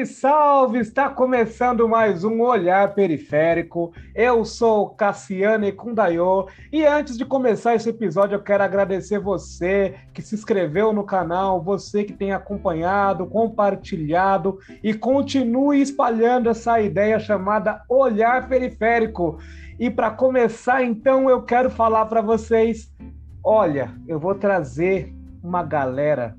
[0.00, 0.78] Salve, salve!
[0.78, 3.92] Está começando mais um Olhar Periférico.
[4.14, 10.22] Eu sou Cassiane Kundayo e antes de começar esse episódio, eu quero agradecer você que
[10.22, 17.82] se inscreveu no canal, você que tem acompanhado, compartilhado e continue espalhando essa ideia chamada
[17.88, 19.38] Olhar Periférico.
[19.78, 22.92] E para começar, então, eu quero falar para vocês:
[23.42, 26.36] olha, eu vou trazer uma galera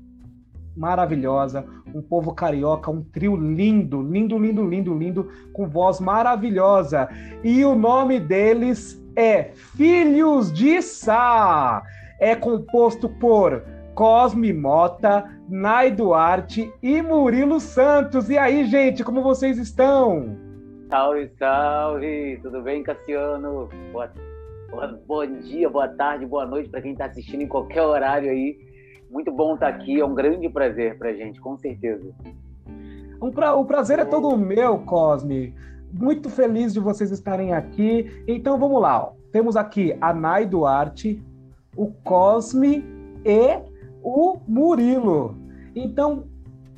[0.76, 7.08] maravilhosa, um povo carioca, um trio lindo, lindo, lindo, lindo, lindo, com voz maravilhosa.
[7.42, 11.82] E o nome deles é Filhos de Sá.
[12.18, 13.62] É composto por
[13.94, 18.30] Cosme Mota, Nai Duarte e Murilo Santos.
[18.30, 20.36] E aí, gente, como vocês estão?
[20.88, 22.38] Salve, salve!
[22.42, 23.68] Tudo bem, Cassiano?
[23.92, 24.10] Boa,
[25.06, 28.71] bom dia, boa tarde, boa noite para quem está assistindo em qualquer horário aí.
[29.12, 32.14] Muito bom estar aqui, é um grande prazer para gente, com certeza.
[33.20, 33.54] Um pra...
[33.54, 35.54] O prazer é todo meu, Cosme.
[35.92, 38.24] Muito feliz de vocês estarem aqui.
[38.26, 39.04] Então vamos lá.
[39.04, 39.12] Ó.
[39.30, 41.22] Temos aqui a Nai Duarte,
[41.76, 42.82] o Cosme
[43.22, 43.60] e
[44.02, 45.36] o Murilo.
[45.76, 46.24] Então,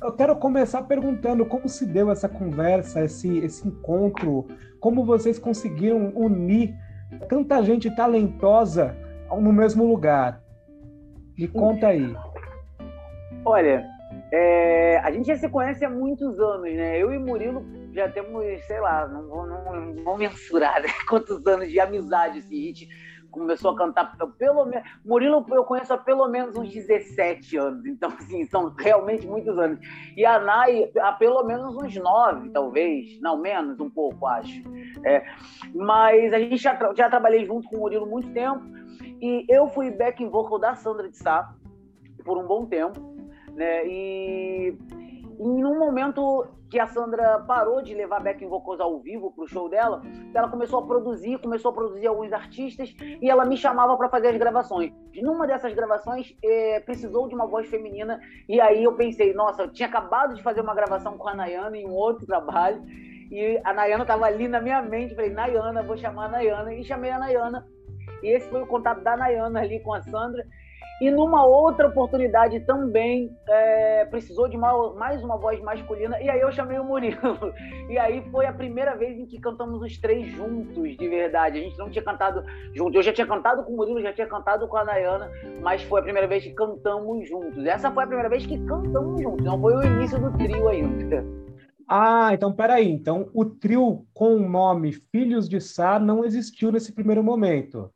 [0.03, 4.45] eu quero começar perguntando como se deu essa conversa, esse, esse encontro,
[4.81, 6.75] como vocês conseguiram unir
[7.29, 8.93] tanta gente talentosa
[9.31, 10.41] no mesmo lugar.
[11.37, 12.13] Me conta aí.
[13.45, 13.87] Olha,
[14.31, 16.97] é, a gente já se conhece há muitos anos, né?
[16.97, 20.87] Eu e Murilo já temos, sei lá, não vou, não, não vou mensurar né?
[21.07, 22.89] quantos anos de amizade assim, a gente
[23.29, 24.89] começou a cantar pelo menos.
[25.05, 29.79] Murilo eu conheço há pelo menos uns 17 anos, então, assim, são realmente muitos anos.
[30.15, 34.63] E a Nai há pelo menos uns 9, talvez, não menos, um pouco, acho.
[35.05, 35.23] É,
[35.73, 38.63] mas a gente já, já trabalhei junto com o Murilo muito tempo.
[39.21, 41.53] E eu fui backing vocal da Sandra de Sá
[42.23, 43.14] por um bom tempo,
[43.55, 43.87] né?
[43.87, 44.77] E,
[45.39, 49.47] em um momento que a Sandra parou de levar backing vocals ao vivo para o
[49.47, 50.01] show dela,
[50.33, 54.29] ela começou a produzir, começou a produzir alguns artistas e ela me chamava para fazer
[54.29, 54.91] as gravações.
[55.21, 59.71] Numa dessas gravações, é, precisou de uma voz feminina e aí eu pensei, nossa, eu
[59.71, 62.83] tinha acabado de fazer uma gravação com a Nayana em um outro trabalho
[63.31, 66.83] e a Nayana estava ali na minha mente, falei, Nayana, vou chamar a Nayana e
[66.83, 67.65] chamei a Nayana
[68.23, 70.45] e esse foi o contato da Nayana ali com a Sandra.
[71.01, 76.51] E numa outra oportunidade também é, precisou de mais uma voz masculina, e aí eu
[76.51, 77.15] chamei o Murilo.
[77.87, 81.59] E aí foi a primeira vez em que cantamos os três juntos, de verdade.
[81.59, 82.95] A gente não tinha cantado juntos.
[82.95, 85.29] Eu já tinha cantado com o Murilo, já tinha cantado com a Nayana,
[85.61, 87.63] mas foi a primeira vez que cantamos juntos.
[87.63, 91.23] Essa foi a primeira vez que cantamos juntos, não foi o início do trio ainda.
[91.87, 92.89] Ah, então peraí.
[92.91, 97.91] Então o trio com o nome Filhos de Sá não existiu nesse primeiro momento.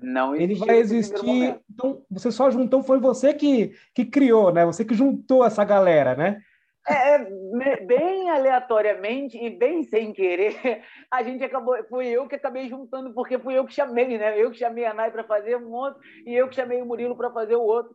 [0.00, 1.60] Não Ele vai existir.
[1.70, 4.64] Então, você só juntou, foi você que, que criou, né?
[4.66, 6.40] Você que juntou essa galera, né?
[6.88, 10.54] É, é bem aleatoriamente e bem sem querer,
[11.10, 11.76] a gente acabou.
[11.88, 14.38] Fui eu que acabei juntando, porque fui eu que chamei, né?
[14.40, 17.16] Eu que chamei a Nai para fazer um outro e eu que chamei o Murilo
[17.16, 17.94] para fazer o outro.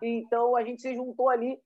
[0.00, 1.58] Então a gente se juntou ali.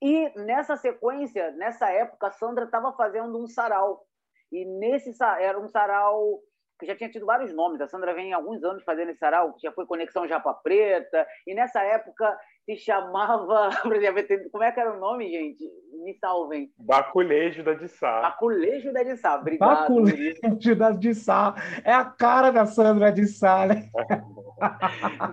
[0.00, 4.04] E nessa sequência, nessa época, a Sandra estava fazendo um sarau.
[4.50, 6.40] E nesse era um sarau
[6.82, 7.80] que já tinha tido vários nomes.
[7.80, 11.54] A Sandra vem há alguns anos fazendo esse sarau, já foi Conexão Japa Preta, e
[11.54, 13.70] nessa época se chamava.
[14.50, 15.64] Como é que era o nome, gente?
[16.04, 16.70] Me salvem.
[16.78, 18.22] Baculejo da Dissá.
[18.22, 19.88] Baculejo da Dissá, obrigado.
[19.88, 21.54] Baculejo da Dissá.
[21.84, 23.88] É a cara da Sandra Dissá, né?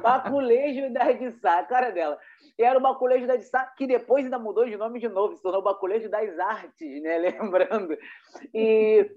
[0.02, 2.18] Baculejo da Dissá, a cara dela.
[2.58, 5.42] E era o Baculejo da Dissá, que depois ainda mudou de nome de novo, se
[5.42, 7.18] tornou Baculejo das Artes, né?
[7.42, 7.98] Lembrando.
[8.54, 9.10] E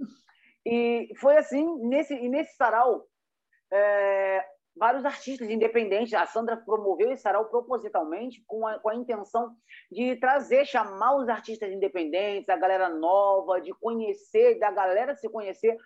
[0.64, 3.04] e foi assim, nesse, e nesse sarau,
[3.72, 4.44] é,
[4.76, 9.54] vários artistas independentes, a Sandra promoveu esse sarau propositalmente com a, com a intenção
[9.90, 15.76] de trazer, chamar os artistas independentes, a galera nova, de conhecer, da galera se conhecer.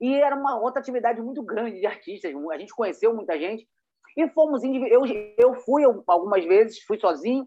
[0.00, 3.66] E era uma rotatividade muito grande de artistas, a gente conheceu muita gente.
[4.16, 5.02] E fomos, eu,
[5.36, 7.44] eu fui algumas vezes, fui sozinho,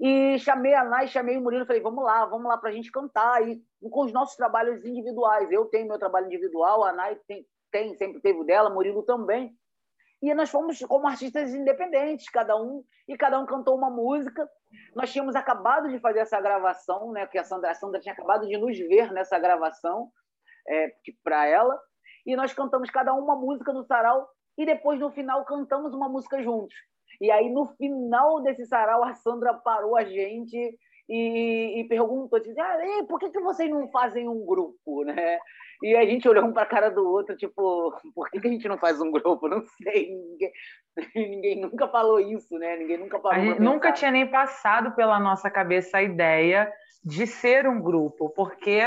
[0.00, 2.90] e chamei a Nai, chamei o Murilo, falei, vamos lá, vamos lá para a gente
[2.90, 3.46] cantar.
[3.48, 3.60] E
[3.90, 5.50] com os nossos trabalhos individuais.
[5.50, 9.56] Eu tenho meu trabalho individual, a Nai tem, tem sempre teve o dela, Murilo também.
[10.22, 14.48] E nós fomos como artistas independentes, cada um, e cada um cantou uma música.
[14.94, 17.26] Nós tínhamos acabado de fazer essa gravação, né?
[17.26, 20.10] Que a Sandra, a Sandra tinha acabado de nos ver nessa gravação
[20.68, 20.92] é,
[21.22, 21.80] para ela.
[22.26, 26.08] E nós cantamos cada um uma música no sarau e depois no final cantamos uma
[26.08, 26.74] música juntos.
[27.20, 30.78] E aí, no final desse sarau, a Sandra parou a gente
[31.08, 32.78] e, e perguntou, disse, ah,
[33.08, 35.38] por que, que vocês não fazem um grupo, né?
[35.82, 38.50] E a gente olhou um para a cara do outro, tipo, por que, que a
[38.50, 39.48] gente não faz um grupo?
[39.48, 40.52] Não sei, ninguém,
[41.14, 42.76] ninguém nunca falou isso, né?
[42.76, 43.36] Ninguém nunca falou.
[43.36, 46.70] A gente nunca tinha nem passado pela nossa cabeça a ideia
[47.04, 48.80] de ser um grupo, porque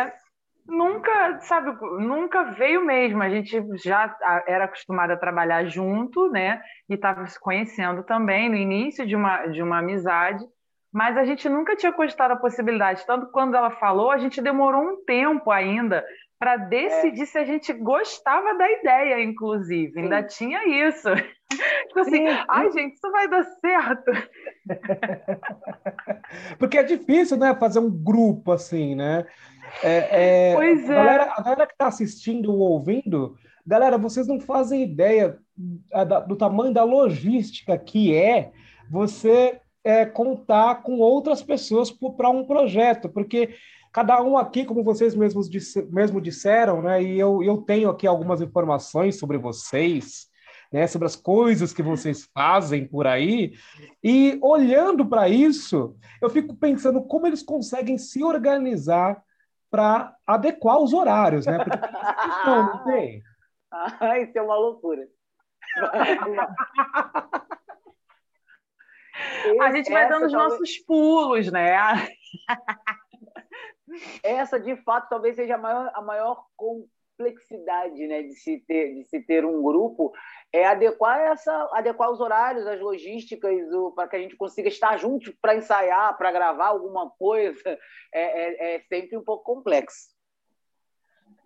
[0.68, 3.22] nunca, sabe, nunca veio mesmo.
[3.22, 4.16] A gente já
[4.48, 6.62] era acostumado a trabalhar junto, né?
[6.90, 10.44] E estava se conhecendo também no início de uma, de uma amizade,
[10.92, 13.06] mas a gente nunca tinha cogitado a possibilidade.
[13.06, 16.04] Tanto quando ela falou, a gente demorou um tempo ainda
[16.42, 17.26] para decidir é.
[17.26, 19.94] se a gente gostava da ideia, inclusive.
[19.94, 20.02] Sim.
[20.02, 21.08] Ainda tinha isso.
[21.88, 24.12] Tipo assim, ai, gente, isso vai dar certo.
[26.58, 29.28] Porque é difícil, né, fazer um grupo assim, né?
[29.84, 30.94] É, é, pois é.
[30.94, 33.36] A galera, a galera que está assistindo ou ouvindo,
[33.66, 35.38] galera, vocês não fazem ideia
[36.28, 38.52] do tamanho da logística que é
[38.90, 43.56] você é, contar com outras pessoas para um projeto, porque
[43.92, 48.08] cada um aqui, como vocês mesmos disse, mesmo disseram, né, e eu, eu tenho aqui
[48.08, 50.28] algumas informações sobre vocês,
[50.72, 53.54] né, sobre as coisas que vocês fazem por aí,
[54.04, 59.22] e olhando para isso, eu fico pensando como eles conseguem se organizar
[59.72, 61.58] para adequar os horários, né?
[61.58, 61.80] Porque
[62.46, 63.24] não, não tem.
[63.72, 65.08] Ah, isso é uma loucura.
[69.62, 70.52] a gente vai dando os talvez...
[70.52, 71.72] nossos pulos, né?
[74.24, 76.46] Essa, de fato, talvez seja a maior, a maior
[77.22, 80.12] complexidade né, de, se ter, de se ter um grupo,
[80.52, 83.54] é adequar, essa, adequar os horários, as logísticas,
[83.96, 87.62] para que a gente consiga estar juntos para ensaiar, para gravar alguma coisa.
[88.14, 90.10] É, é, é sempre um pouco complexo.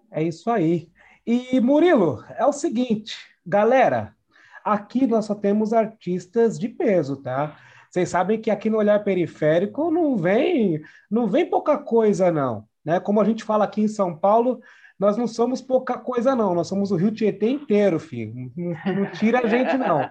[0.10, 0.90] É isso aí.
[1.24, 4.16] E, Murilo, é o seguinte, galera,
[4.64, 7.56] aqui nós só temos artistas de peso, tá?
[7.88, 12.68] Vocês sabem que aqui no Olhar Periférico não vem, não vem pouca coisa, não.
[12.84, 13.00] Né?
[13.00, 14.60] Como a gente fala aqui em São Paulo,
[15.00, 16.56] nós não somos pouca coisa, não.
[16.56, 18.52] Nós somos o Rio Tietê inteiro, filho.
[18.56, 20.00] Não, não tira a gente, não.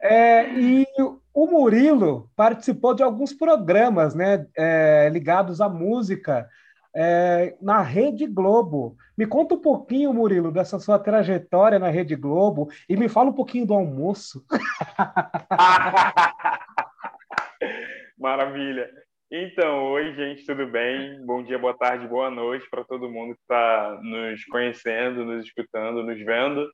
[0.00, 0.86] É, e
[1.32, 6.48] o Murilo participou de alguns programas né, é, ligados à música
[6.94, 8.96] é, na Rede Globo.
[9.16, 13.34] Me conta um pouquinho, Murilo, dessa sua trajetória na Rede Globo e me fala um
[13.34, 14.44] pouquinho do almoço.
[18.18, 18.88] Maravilha.
[19.36, 21.20] Então, oi, gente, tudo bem?
[21.26, 26.04] Bom dia, boa tarde, boa noite para todo mundo que está nos conhecendo, nos escutando,
[26.04, 26.70] nos vendo.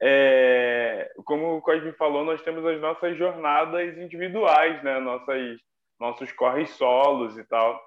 [0.00, 5.00] É, como o Cosme falou, nós temos as nossas jornadas individuais, né?
[5.00, 5.58] Nossas,
[5.98, 7.82] nossos corres solos e tal.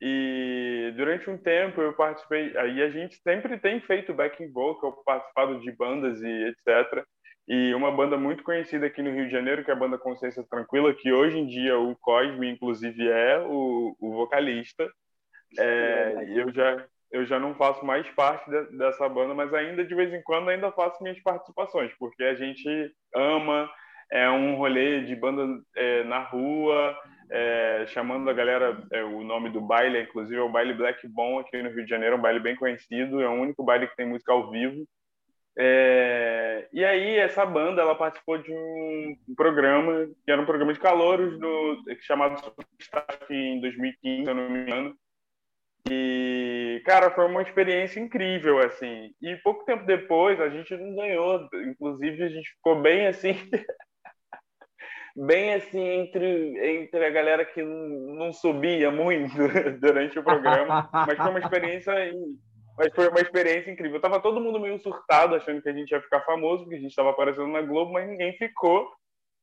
[0.00, 5.58] E durante um tempo eu participei, aí a gente sempre tem feito backing vocal, participado
[5.58, 7.04] de bandas e etc.
[7.46, 10.42] E uma banda muito conhecida aqui no Rio de Janeiro, que é a banda Consciência
[10.48, 14.90] Tranquila, que hoje em dia o Cosme, inclusive, é o, o vocalista.
[15.58, 19.94] É, eu, já, eu já não faço mais parte de, dessa banda, mas ainda de
[19.94, 23.70] vez em quando ainda faço minhas participações, porque a gente ama,
[24.10, 26.96] é um rolê de banda é, na rua,
[27.30, 31.38] é, chamando a galera, é, o nome do baile, inclusive, é o Baile Black Bom
[31.38, 33.96] aqui no Rio de Janeiro, é um baile bem conhecido, é o único baile que
[33.96, 34.86] tem música ao vivo.
[35.56, 40.80] É, e aí essa banda ela participou de um programa que era um programa de
[40.80, 44.96] calouros do chamado Superstar em 2015, se eu não me engano.
[45.88, 49.12] E cara, foi uma experiência incrível assim.
[49.22, 53.34] E pouco tempo depois a gente não ganhou, inclusive a gente ficou bem assim
[55.16, 59.32] bem assim entre entre a galera que não subia muito
[59.80, 61.92] durante o programa, mas foi uma experiência
[62.76, 64.00] mas foi uma experiência incrível.
[64.00, 66.90] Tava todo mundo meio surtado, achando que a gente ia ficar famoso, porque a gente
[66.90, 68.90] estava aparecendo na Globo, mas ninguém ficou.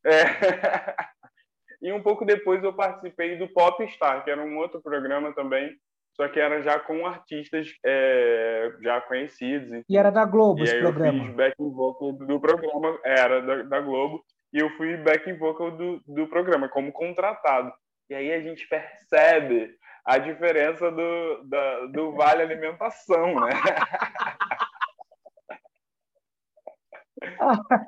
[0.06, 0.12] É...
[1.82, 5.76] e um pouco depois eu participei do Popstar, que era um outro programa também,
[6.14, 9.84] só que era já com artistas é, já conhecidos.
[9.88, 11.20] E era da Globo e esse programa?
[11.20, 14.24] Eu fiz backing vocal do programa, era da, da Globo,
[14.54, 17.72] e eu fui backing vocal do, do programa, como contratado.
[18.10, 19.74] E aí a gente percebe
[20.06, 21.44] a diferença do,
[21.92, 23.52] do vale alimentação, né?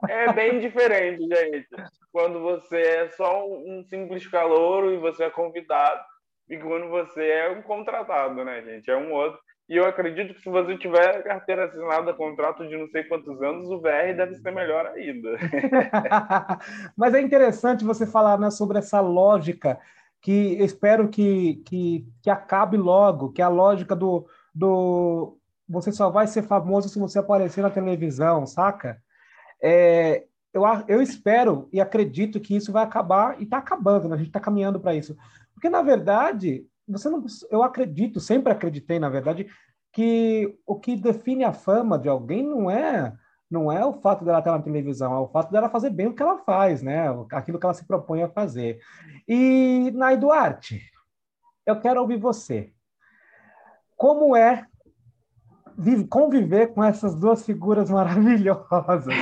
[0.10, 1.68] É bem diferente, gente.
[2.12, 6.02] Quando você é só um simples calouro e você é convidado,
[6.50, 8.92] e quando você é um contratado, né, gente?
[8.92, 9.40] É um outro.
[9.70, 13.70] E eu acredito que se você tiver carteira assinada, contrato de não sei quantos anos,
[13.70, 15.38] o VR deve ser melhor ainda.
[16.98, 19.80] Mas é interessante você falar né, sobre essa lógica
[20.24, 20.32] que
[20.64, 24.26] espero que, que, que acabe logo, que a lógica do,
[24.56, 25.38] do
[25.68, 29.02] você só vai ser famoso se você aparecer na televisão, saca?
[29.62, 34.16] É, eu, eu espero e acredito que isso vai acabar e está acabando, né?
[34.16, 35.14] a gente está caminhando para isso.
[35.54, 39.48] Porque, na verdade, você não, eu acredito, sempre acreditei, na verdade,
[39.92, 43.14] que o que define a fama de alguém não é
[43.50, 46.14] não é o fato dela estar na televisão, é o fato dela fazer bem o
[46.14, 47.06] que ela faz, né?
[47.32, 48.80] Aquilo que ela se propõe a fazer.
[49.28, 50.82] E, Nai Duarte,
[51.66, 52.72] eu quero ouvir você.
[53.96, 54.66] Como é
[56.10, 59.16] conviver com essas duas figuras maravilhosas?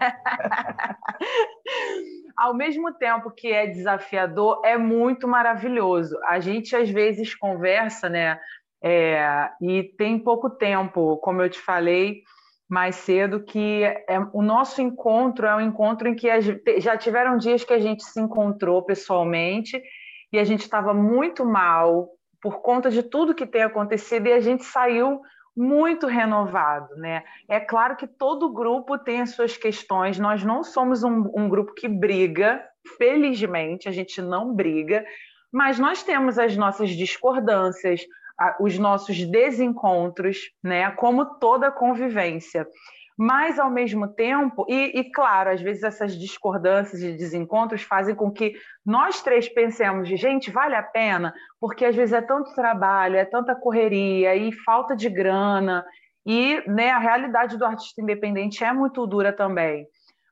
[2.36, 6.16] Ao mesmo tempo que é desafiador, é muito maravilhoso.
[6.24, 8.38] A gente às vezes conversa, né?
[8.82, 12.22] É, e tem pouco tempo, como eu te falei
[12.68, 16.28] mais cedo, que é, o nosso encontro é um encontro em que
[16.80, 19.82] já tiveram dias que a gente se encontrou pessoalmente
[20.32, 22.10] e a gente estava muito mal
[22.42, 25.20] por conta de tudo que tem acontecido e a gente saiu
[25.56, 27.24] muito renovado, né?
[27.48, 30.18] É claro que todo grupo tem as suas questões.
[30.18, 32.62] Nós não somos um, um grupo que briga,
[32.96, 35.04] felizmente a gente não briga,
[35.50, 38.02] mas nós temos as nossas discordâncias,
[38.60, 40.90] os nossos desencontros, né?
[40.92, 42.66] Como toda convivência
[43.18, 48.30] mas ao mesmo tempo, e, e, claro, às vezes essas discordâncias e desencontros fazem com
[48.30, 48.54] que
[48.86, 53.56] nós três pensemos gente, vale a pena, porque às vezes é tanto trabalho, é tanta
[53.56, 55.84] correria e falta de grana,
[56.24, 59.84] e né, a realidade do artista independente é muito dura também.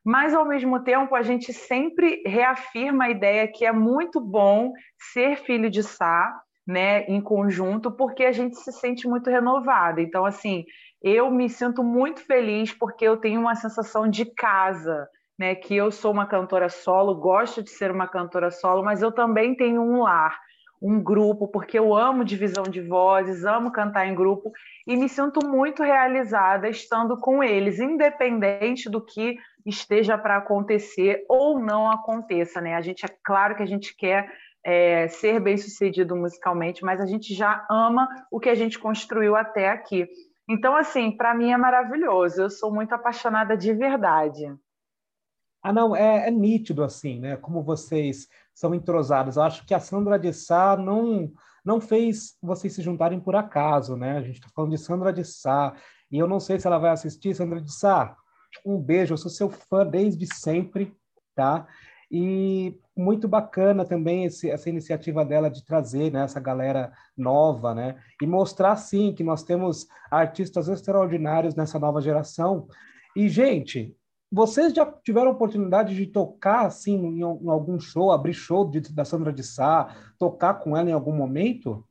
[0.05, 4.71] Mas, ao mesmo tempo, a gente sempre reafirma a ideia que é muito bom
[5.11, 6.33] ser filho de Sá,
[6.67, 10.01] né, em conjunto, porque a gente se sente muito renovado.
[10.01, 10.65] Então, assim,
[11.01, 15.07] eu me sinto muito feliz porque eu tenho uma sensação de casa,
[15.39, 15.55] né?
[15.55, 19.55] Que eu sou uma cantora solo, gosto de ser uma cantora solo, mas eu também
[19.55, 20.37] tenho um lar,
[20.81, 24.51] um grupo, porque eu amo divisão de vozes, amo cantar em grupo
[24.85, 31.59] e me sinto muito realizada estando com eles, independente do que esteja para acontecer ou
[31.59, 32.75] não aconteça, né?
[32.75, 34.29] A gente é claro que a gente quer
[34.67, 39.33] é, ser bem sucedido musicalmente, mas a gente já ama o que a gente construiu
[39.33, 40.09] até aqui.
[40.49, 42.41] Então, assim, para mim é maravilhoso.
[42.41, 44.53] Eu sou muito apaixonada de verdade.
[45.63, 47.37] Ah, não, é, é, nítido, assim, né?
[47.37, 49.37] Como vocês são entrosados.
[49.37, 51.31] Eu acho que a Sandra de Sá não,
[51.63, 54.17] não fez vocês se juntarem por acaso, né?
[54.17, 55.73] A gente está falando de Sandra de Sá.
[56.11, 57.33] E eu não sei se ela vai assistir.
[57.33, 58.17] Sandra de Sá,
[58.65, 59.13] um beijo.
[59.13, 60.93] Eu sou seu fã desde sempre,
[61.33, 61.65] tá?
[62.09, 68.01] E muito bacana também esse, essa iniciativa dela de trazer né, essa galera nova, né?
[68.21, 72.67] E mostrar, sim, que nós temos artistas extraordinários nessa nova geração.
[73.15, 73.95] E, gente,
[74.31, 79.03] vocês já tiveram oportunidade de tocar, assim, em, em algum show, abrir show de, da
[79.03, 81.85] Sandra de Sá, tocar com ela em algum momento?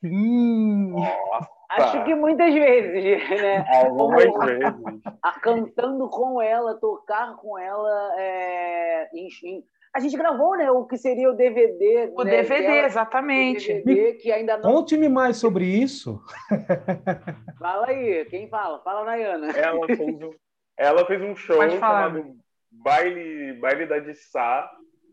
[0.00, 0.90] Sim!
[0.90, 1.61] Nossa!
[1.78, 3.64] Acho que muitas vezes, né?
[3.84, 4.74] Algumas vezes.
[5.22, 8.14] A, cantando com ela, tocar com ela.
[8.18, 9.64] É, enfim.
[9.94, 10.70] A gente gravou, né?
[10.70, 12.10] O que seria o DVD.
[12.16, 13.70] O né, DVD, dela, exatamente.
[13.70, 14.72] O DVD, que ainda não...
[14.72, 16.20] Conte-me mais sobre isso.
[17.58, 18.80] Fala aí, quem fala?
[18.82, 19.50] Fala, Nayana.
[19.50, 20.30] Ela fez um,
[20.78, 22.36] ela fez um show chamado
[22.70, 24.70] Baile, Baile da Dissá.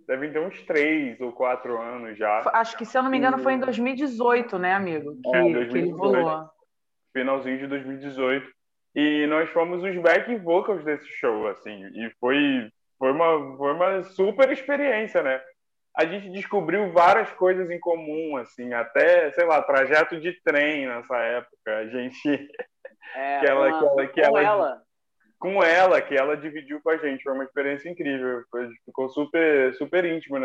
[0.10, 2.42] Devem ter uns três ou quatro anos já.
[2.56, 5.16] Acho que, se eu não me engano, foi em 2018, né, amigo?
[5.22, 6.50] Que, é, 2018, que ele rolou.
[7.14, 8.50] Finalzinho de 2018.
[8.96, 11.86] E nós fomos os back vocals desse show, assim.
[11.94, 15.40] E foi, foi, uma, foi uma super experiência, né?
[15.96, 21.18] A gente descobriu várias coisas em comum, assim, até, sei lá, trajeto de trem nessa
[21.18, 21.78] época.
[21.78, 22.50] A gente.
[23.14, 24.82] É, que ela, uma, que ela, que ela, ela
[25.40, 27.24] com ela, que ela dividiu com a gente.
[27.24, 28.44] Foi uma experiência incrível.
[28.52, 30.38] Foi, ficou super, super íntimo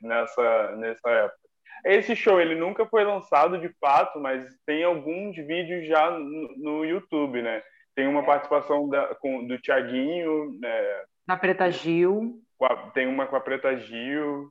[0.00, 1.38] nessa, nessa época.
[1.84, 6.84] Esse show ele nunca foi lançado de fato, mas tem alguns vídeos já no, no
[6.84, 7.62] YouTube, né?
[7.94, 10.58] Tem uma participação da, com, do Tiaguinho.
[10.60, 11.02] Né?
[11.26, 12.40] Da Preta Gil.
[12.62, 14.50] A, tem uma com a Preta Gil.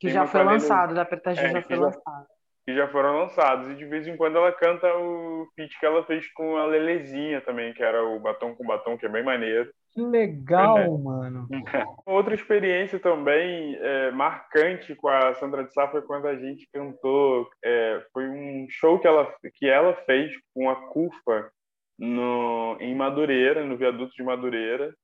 [0.00, 2.26] Que já foi lançado, da Preta Gil é, já foi já, lançado
[2.68, 3.70] que já foram lançados.
[3.70, 7.40] E de vez em quando ela canta o feat que ela fez com a Lelezinha
[7.40, 9.72] também, que era o Batom com Batom, que é bem maneiro.
[9.94, 10.86] Que legal, é.
[10.86, 11.48] mano.
[12.04, 17.48] Outra experiência também é, marcante com a Sandra de Sá foi quando a gente cantou.
[17.64, 21.50] É, foi um show que ela, que ela fez com a CUFA
[21.98, 24.94] no, em Madureira, no viaduto de Madureira.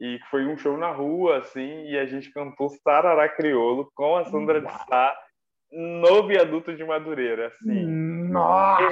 [0.00, 4.24] E foi um show na rua, assim, e a gente cantou Sarará Criolo com a
[4.24, 4.66] Sandra Uau.
[4.66, 5.14] de Sá
[5.74, 7.86] no viaduto de Madureira, assim.
[7.86, 8.86] Nossa!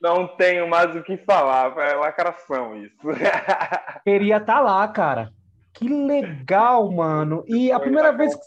[0.00, 2.96] Não tenho mais o que falar, é lacração isso.
[4.02, 5.30] Queria estar tá lá, cara.
[5.74, 7.44] Que legal, mano.
[7.46, 8.40] E a foi primeira vez que...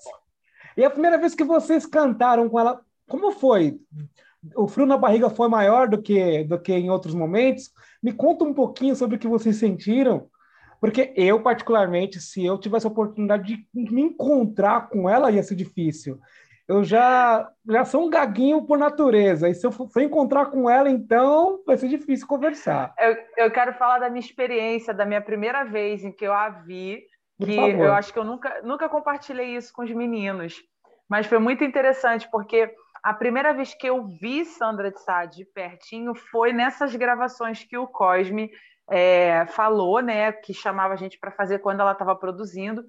[0.75, 3.79] E a primeira vez que vocês cantaram com ela, como foi?
[4.55, 7.69] O frio na barriga foi maior do que do que em outros momentos?
[8.01, 10.27] Me conta um pouquinho sobre o que vocês sentiram.
[10.81, 15.55] Porque eu, particularmente, se eu tivesse a oportunidade de me encontrar com ela, ia ser
[15.55, 16.19] difícil.
[16.73, 19.47] Eu já, já sou um gaguinho por natureza.
[19.47, 22.93] E se eu for encontrar com ela, então vai ser difícil conversar.
[22.97, 26.49] Eu, eu quero falar da minha experiência, da minha primeira vez em que eu a
[26.49, 27.03] vi,
[27.39, 30.61] que eu acho que eu nunca, nunca compartilhei isso com os meninos.
[31.07, 35.45] Mas foi muito interessante, porque a primeira vez que eu vi Sandra de Sá de
[35.45, 38.49] pertinho foi nessas gravações que o Cosme
[38.89, 42.83] é, falou, né, que chamava a gente para fazer quando ela estava produzindo.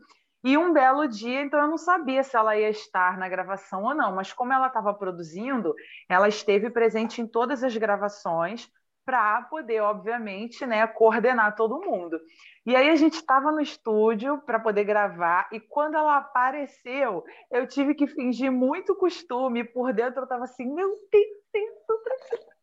[0.45, 3.95] E um belo dia, então eu não sabia se ela ia estar na gravação ou
[3.95, 5.75] não, mas como ela estava produzindo,
[6.07, 8.71] ela esteve presente em todas as gravações
[9.07, 12.21] para poder, obviamente, né, coordenar todo mundo.
[12.67, 17.67] E aí a gente estava no estúdio para poder gravar, e quando ela apareceu, eu
[17.67, 22.55] tive que fingir muito costume, por dentro eu estava assim, meu Deus, eu preciso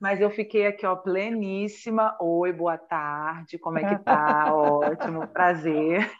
[0.00, 2.16] mas eu fiquei aqui, ó, pleníssima.
[2.18, 4.46] Oi, boa tarde, como é que tá?
[4.54, 6.10] Ótimo, prazer.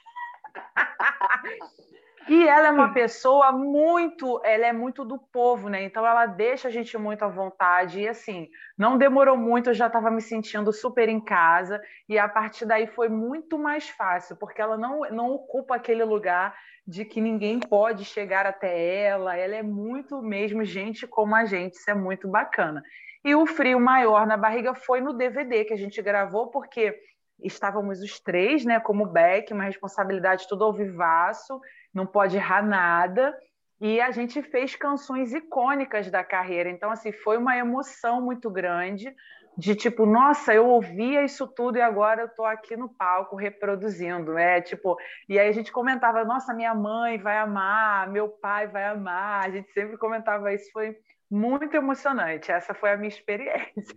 [2.29, 5.83] E ela é uma pessoa muito, ela é muito do povo, né?
[5.83, 8.01] Então ela deixa a gente muito à vontade.
[8.01, 11.83] E assim, não demorou muito, eu já estava me sentindo super em casa.
[12.09, 16.55] E a partir daí foi muito mais fácil, porque ela não, não ocupa aquele lugar
[16.87, 19.37] de que ninguém pode chegar até ela.
[19.37, 22.83] Ela é muito mesmo gente como a gente, isso é muito bacana.
[23.25, 26.99] E o frio maior na barriga foi no DVD que a gente gravou, porque
[27.43, 31.61] estávamos os três, né, como Beck, uma responsabilidade tudo ao vivaço,
[31.93, 33.37] não pode errar nada.
[33.81, 36.69] E a gente fez canções icônicas da carreira.
[36.69, 39.15] Então, assim, foi uma emoção muito grande
[39.57, 44.39] de tipo, nossa, eu ouvia isso tudo e agora eu estou aqui no palco reproduzindo,
[44.39, 44.97] é tipo,
[45.29, 49.51] e aí a gente comentava, nossa, minha mãe vai amar, meu pai vai amar, a
[49.51, 50.97] gente sempre comentava isso, foi
[51.31, 52.51] muito emocionante.
[52.51, 53.97] Essa foi a minha experiência.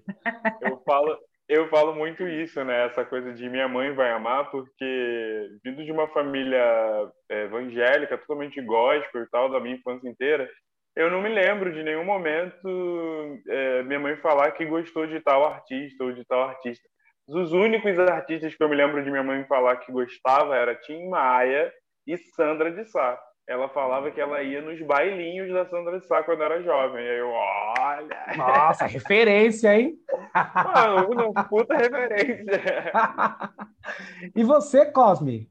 [0.61, 1.17] Eu falo,
[1.49, 2.85] eu falo muito isso, né?
[2.85, 8.61] Essa coisa de minha mãe vai amar, porque vindo de uma família é, evangélica, totalmente
[8.61, 10.49] gospel e tal, da minha infância inteira,
[10.95, 15.43] eu não me lembro de nenhum momento é, minha mãe falar que gostou de tal
[15.43, 16.87] artista ou de tal artista.
[17.27, 21.09] Os únicos artistas que eu me lembro de minha mãe falar que gostava era Tim
[21.09, 21.73] Maia
[22.05, 26.23] e Sandra de Sá ela falava que ela ia nos bailinhos da Sandra de Sá
[26.23, 27.05] quando era jovem.
[27.05, 28.37] Aí eu, olha.
[28.37, 29.97] Nossa, referência, hein?
[30.33, 32.91] Mano, uma puta referência.
[34.35, 35.49] e você, Cosme?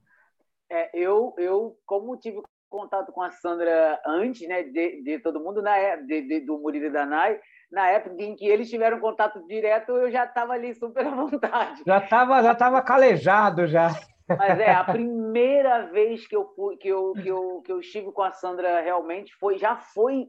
[0.70, 5.60] É, eu, eu, como tive contato com a Sandra antes, né, de, de todo mundo,
[5.60, 7.38] na, é, de, de, do Murilo e da Nai,
[7.70, 11.82] na época em que eles tiveram contato direto, eu já estava ali super à vontade.
[11.86, 13.90] Já estava já tava calejado já.
[14.28, 18.12] Mas é, a primeira vez que eu, fui, que, eu, que, eu, que eu estive
[18.12, 20.26] com a Sandra realmente foi já foi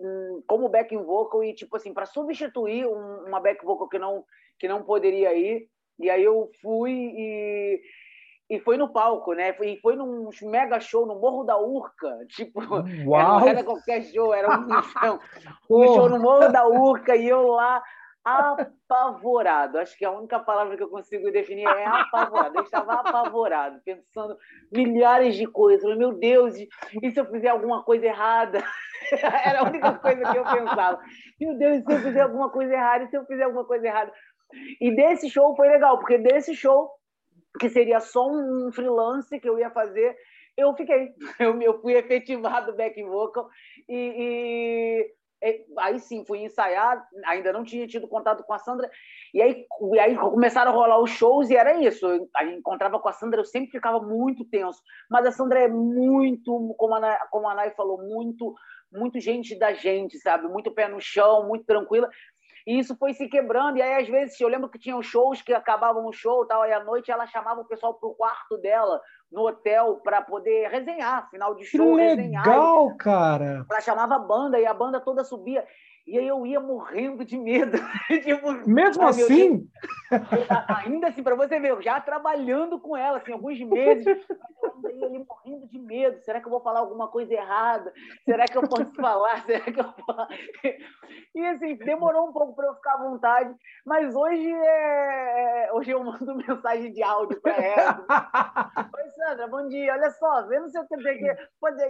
[0.47, 4.23] como backing vocal e, tipo assim, para substituir um, uma back vocal que não,
[4.59, 5.67] que não poderia ir.
[5.99, 7.81] E aí eu fui e,
[8.49, 9.55] e foi no palco, né?
[9.61, 12.25] E foi num mega show no Morro da Urca.
[12.29, 12.61] Tipo,
[13.05, 13.39] Uau.
[13.39, 14.67] não era qualquer show, era um,
[15.69, 17.81] um show no Morro da Urca e eu lá
[18.23, 19.77] apavorado.
[19.77, 22.57] Acho que a única palavra que eu consigo definir é apavorado.
[22.57, 24.37] Eu estava apavorado, pensando
[24.71, 25.97] milhares de coisas.
[25.97, 28.63] Meu Deus, e se eu fizer alguma coisa errada?
[29.45, 30.99] Era a única coisa que eu pensava.
[31.39, 33.03] Meu Deus, e se eu fizer alguma coisa errada?
[33.03, 34.11] E se eu fizer alguma coisa errada?
[34.79, 36.89] E desse show foi legal, porque desse show,
[37.59, 40.15] que seria só um freelance que eu ia fazer,
[40.55, 41.13] eu fiquei.
[41.39, 43.49] Eu, fui efetivado back vocal
[43.89, 45.13] e, e
[45.79, 48.89] aí sim, fui ensaiar, ainda não tinha tido contato com a Sandra,
[49.33, 52.05] e aí, e aí começaram a rolar os shows e era isso.
[52.07, 54.81] Eu, encontrava com a Sandra, eu sempre ficava muito tenso.
[55.09, 58.53] Mas a Sandra é muito, como a, Nay, como a Nay falou, muito,
[58.91, 60.47] muito gente da gente, sabe?
[60.47, 62.09] Muito pé no chão, muito tranquila.
[62.65, 63.77] E isso foi se quebrando.
[63.77, 66.71] E aí, às vezes, eu lembro que tinham shows que acabavam o show tal, e
[66.71, 69.01] à noite ela chamava o pessoal para o quarto dela,
[69.33, 72.47] no hotel, para poder resenhar, final de show, que resenhar.
[72.47, 73.65] Legal, cara!
[73.69, 75.65] Ela chamava a banda e a banda toda subia.
[76.05, 77.77] E aí eu ia morrendo de medo.
[78.23, 79.67] tipo, Mesmo assim?
[80.67, 84.05] ainda assim, para você ver, já trabalhando com ela, assim, alguns meses,
[84.83, 86.21] eu ia ali morrendo de medo.
[86.23, 87.93] Será que eu vou falar alguma coisa errada?
[88.25, 89.43] Será que eu posso falar?
[89.45, 90.27] Será que eu posso...
[91.35, 95.69] E assim, demorou um pouco para eu ficar à vontade, mas hoje é...
[95.73, 98.05] hoje eu mando mensagem de áudio para ela.
[98.93, 99.09] Oi,
[99.43, 99.93] Sandra, bom dia.
[99.93, 101.25] Olha só, vê no seu tempo aqui.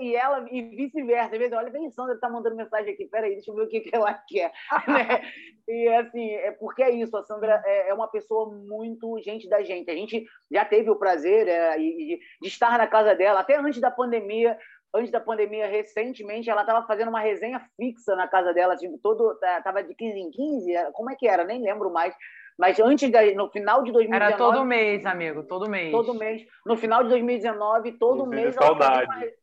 [0.01, 1.33] E ela, e vice-versa.
[1.33, 3.05] Às vezes, olha, vem, Sandra, tá mandando mensagem aqui.
[3.05, 4.51] Peraí, deixa eu ver o que, que ela quer.
[4.87, 5.21] Né?
[5.67, 7.15] E assim, é porque é isso.
[7.15, 9.89] A Sandra é, é uma pessoa muito gente da gente.
[9.89, 13.79] A gente já teve o prazer é, de, de estar na casa dela, até antes
[13.79, 14.57] da pandemia
[14.95, 19.35] antes da pandemia, recentemente, ela estava fazendo uma resenha fixa na casa dela, tipo, todo,
[19.63, 21.43] tava de 15 em 15, como é que era?
[21.43, 22.13] Nem lembro mais.
[22.57, 24.33] Mas antes, da, no final de 2019...
[24.33, 25.91] Era todo mês, amigo, todo mês.
[25.91, 26.45] Todo mês.
[26.65, 28.55] No final de 2019, todo Isso mês...
[28.55, 29.33] Saudade.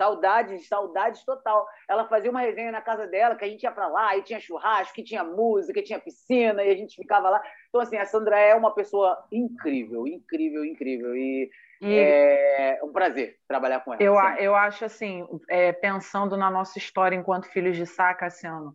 [0.00, 1.66] Saudades, saudades total.
[1.86, 4.40] Ela fazia uma resenha na casa dela, que a gente ia para lá, e tinha
[4.40, 7.42] churrasco, que tinha música, tinha piscina, e a gente ficava lá.
[7.68, 11.14] Então, assim, a Sandra é uma pessoa incrível, incrível, incrível.
[11.14, 11.50] E,
[11.82, 11.98] e...
[11.98, 14.02] é um prazer trabalhar com ela.
[14.02, 18.74] Eu, eu acho, assim, é, pensando na nossa história enquanto filhos de Sá, Cassiano,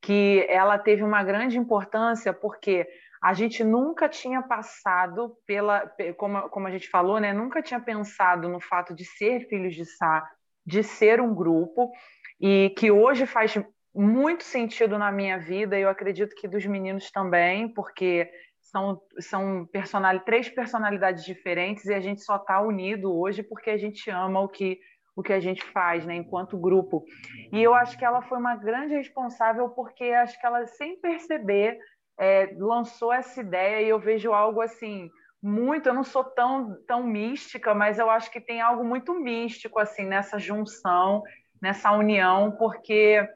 [0.00, 2.88] que ela teve uma grande importância porque
[3.22, 7.32] a gente nunca tinha passado pela, como, como a gente falou, né?
[7.32, 10.28] Nunca tinha pensado no fato de ser filhos de Sá,
[10.66, 11.92] de ser um grupo,
[12.40, 13.54] e que hoje faz
[13.94, 18.28] muito sentido na minha vida, e eu acredito que dos meninos também, porque
[18.60, 23.76] são, são personal, três personalidades diferentes e a gente só está unido hoje porque a
[23.76, 24.80] gente ama o que
[25.14, 27.04] o que a gente faz, né, enquanto grupo.
[27.52, 31.78] E eu acho que ela foi uma grande responsável porque acho que ela sem perceber
[32.18, 35.10] é, lançou essa ideia e eu vejo algo assim
[35.42, 35.88] muito.
[35.88, 40.04] Eu não sou tão tão mística, mas eu acho que tem algo muito místico assim
[40.04, 41.22] nessa junção,
[41.60, 43.26] nessa união, porque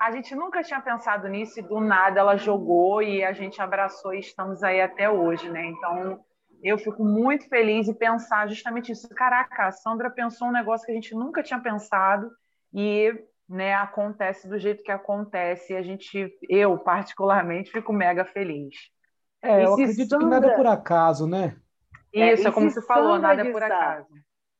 [0.00, 4.14] a gente nunca tinha pensado nisso e do nada ela jogou e a gente abraçou
[4.14, 5.66] e estamos aí até hoje, né?
[5.66, 6.20] Então
[6.62, 9.08] eu fico muito feliz em pensar justamente isso.
[9.10, 12.30] Caraca, a Sandra pensou um negócio que a gente nunca tinha pensado
[12.72, 13.12] e
[13.48, 15.72] né, acontece do jeito que acontece.
[15.72, 18.74] E a gente, eu particularmente, fico mega feliz.
[19.42, 20.26] É, eu acredito Sandra...
[20.26, 21.56] que nada é por acaso, né?
[22.12, 24.08] Isso, é, como você falou, nada é por acaso.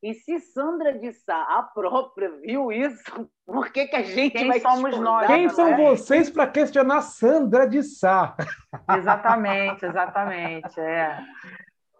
[0.03, 4.49] E se Sandra de Sá, a própria, viu isso, por que, que a gente Quem
[4.49, 5.27] vai somos nós?
[5.27, 5.77] Quem são é?
[5.77, 8.37] vocês para questionar Sandra de Sá?
[8.96, 10.79] Exatamente, exatamente.
[10.79, 11.18] É.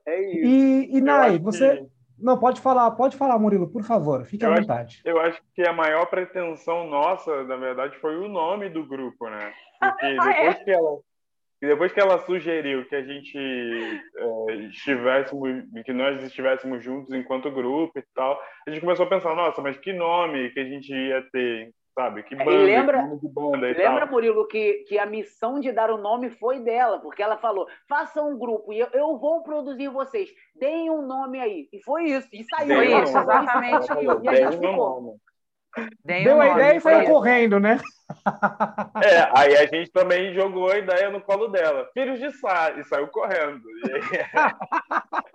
[0.07, 0.45] É isso.
[0.45, 1.85] E, e Nai, você.
[2.19, 4.97] Não, pode falar, pode falar, Murilo, por favor, fique eu à vontade.
[4.97, 9.29] Acho, eu acho que a maior pretensão nossa, na verdade, foi o nome do grupo,
[9.29, 9.53] né?
[9.79, 10.55] Porque depois, ah, é?
[10.55, 10.99] que, ela,
[11.61, 17.99] depois que ela sugeriu que a gente é, estivéssemos, que nós estivéssemos juntos enquanto grupo
[17.99, 21.23] e tal, a gente começou a pensar, nossa, mas que nome que a gente ia
[21.31, 22.23] ter sabe?
[22.25, 24.11] Que banda, e lembra, que banda e lembra tal.
[24.11, 28.23] Murilo, que, que a missão de dar o nome foi dela, porque ela falou: faça
[28.23, 31.69] um grupo e eu, eu vou produzir vocês, deem um nome aí.
[31.73, 32.77] E foi isso, e saiu.
[32.77, 33.89] Foi isso, exatamente.
[34.23, 35.19] E a gente ficou.
[36.05, 37.79] Deu a ideia e saiu correndo, né?
[39.03, 41.89] É, aí a gente também jogou a ideia no colo dela.
[41.93, 43.61] Filhos de Sá, e saiu correndo.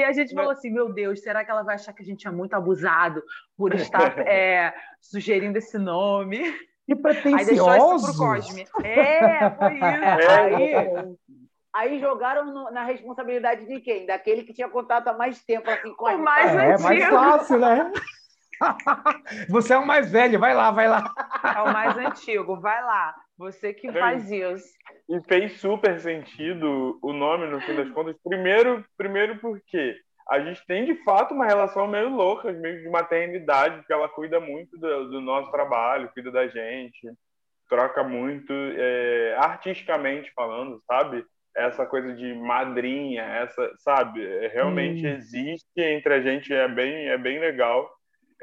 [0.00, 2.26] E a gente falou assim: meu Deus, será que ela vai achar que a gente
[2.26, 3.22] é muito abusado
[3.56, 6.52] por estar é, sugerindo esse nome?
[6.86, 8.06] Que pretensioso!
[8.06, 8.66] Aí Cosme.
[8.82, 9.84] É, foi isso.
[9.84, 11.16] É, aí,
[11.74, 14.06] aí jogaram no, na responsabilidade de quem?
[14.06, 16.22] Daquele que tinha contato há mais tempo assim com a gente.
[16.22, 16.82] mais é, antigo.
[16.82, 17.92] mais fácil, né?
[19.48, 21.04] Você é o mais velho, vai lá, vai lá.
[21.44, 23.14] É o mais antigo, vai lá.
[23.40, 24.68] Você que faz isso.
[25.08, 28.14] E fez super sentido o nome, no fim das contas.
[28.22, 29.96] Primeiro, primeiro porque
[30.28, 34.38] a gente tem, de fato, uma relação meio louca, meio de maternidade, porque ela cuida
[34.38, 37.10] muito do, do nosso trabalho, cuida da gente,
[37.66, 41.24] troca muito, é, artisticamente falando, sabe?
[41.56, 44.22] Essa coisa de madrinha, essa, sabe?
[44.22, 45.10] É, realmente hum.
[45.14, 47.90] existe entre a gente, é bem, é bem legal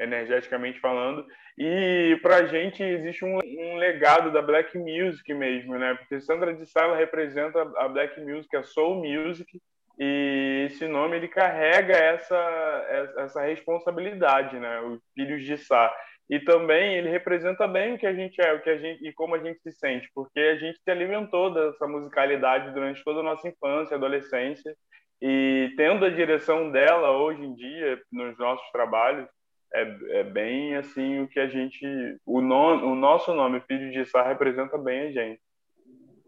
[0.00, 1.24] energeticamente falando.
[1.58, 5.94] E para a gente existe um, um, legado da Black Music mesmo, né?
[5.94, 9.60] Porque Sandra de Sá representa a Black Music, a Soul Music,
[9.98, 14.80] e esse nome ele carrega essa, essa responsabilidade, né?
[14.82, 15.92] Os Filhos de Sá.
[16.30, 19.12] E também ele representa bem o que a gente é, o que a gente e
[19.12, 23.24] como a gente se sente, porque a gente se alimentou dessa musicalidade durante toda a
[23.24, 24.76] nossa infância, adolescência,
[25.20, 29.26] e tendo a direção dela hoje em dia nos nossos trabalhos,
[29.74, 31.86] é, é bem assim o que a gente.
[32.24, 35.40] O, nome, o nosso nome, Filho de Sá, representa bem a gente.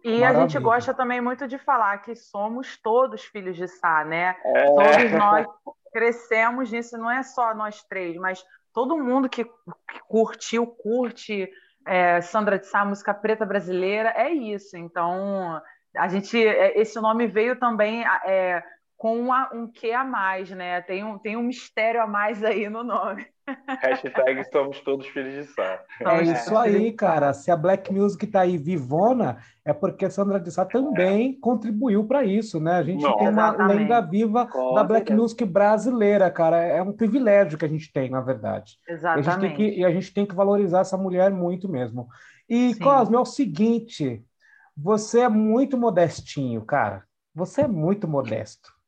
[0.02, 0.28] E Maravilha.
[0.28, 4.36] a gente gosta também muito de falar que somos todos filhos de Sá, né?
[4.44, 4.64] É.
[4.64, 5.46] Todos nós
[5.92, 11.50] crescemos nisso, não é só nós três, mas todo mundo que, que curtiu, curte
[11.86, 14.76] é, Sandra de Sá, música preta brasileira, é isso.
[14.76, 15.60] Então,
[15.96, 18.62] a gente, é, esse nome veio também é,
[19.00, 20.82] com uma, um que a mais, né?
[20.82, 23.26] Tem um, tem um mistério a mais aí no nome.
[23.82, 25.82] Hashtag somos todos filhos de Sá.
[26.02, 27.32] É isso aí, cara.
[27.32, 31.40] Se a Black Music tá aí vivona, é porque a Sandra de Sá também é.
[31.40, 32.72] contribuiu para isso, né?
[32.74, 33.78] A gente Não, tem uma exatamente.
[33.78, 35.22] lenda viva Com da Black certeza.
[35.22, 36.62] Music brasileira, cara.
[36.62, 38.76] É um privilégio que a gente tem, na verdade.
[38.86, 39.26] Exatamente.
[39.26, 42.06] E a gente tem que, e a gente tem que valorizar essa mulher muito mesmo.
[42.46, 42.80] E, Sim.
[42.80, 44.22] Cosme, é o seguinte:
[44.76, 47.02] você é muito modestinho, cara.
[47.34, 48.78] Você é muito modesto.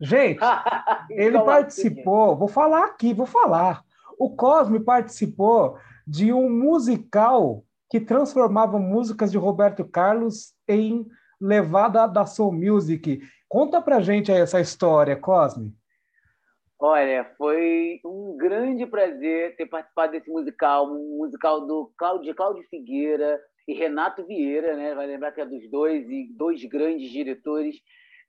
[0.00, 0.40] Gente,
[1.10, 3.82] ele participou, vou falar aqui, vou falar.
[4.18, 5.76] O Cosme participou
[6.06, 11.06] de um musical que transformava músicas de Roberto Carlos em
[11.40, 13.20] levada da Soul Music.
[13.48, 15.72] Conta pra gente essa história, Cosme.
[16.78, 23.40] Olha, foi um grande prazer ter participado desse musical, um musical do Cláudio, Cláudio Figueira
[23.66, 24.94] e Renato Vieira, né?
[24.94, 27.76] Vai lembrar que é dos dois e dois grandes diretores.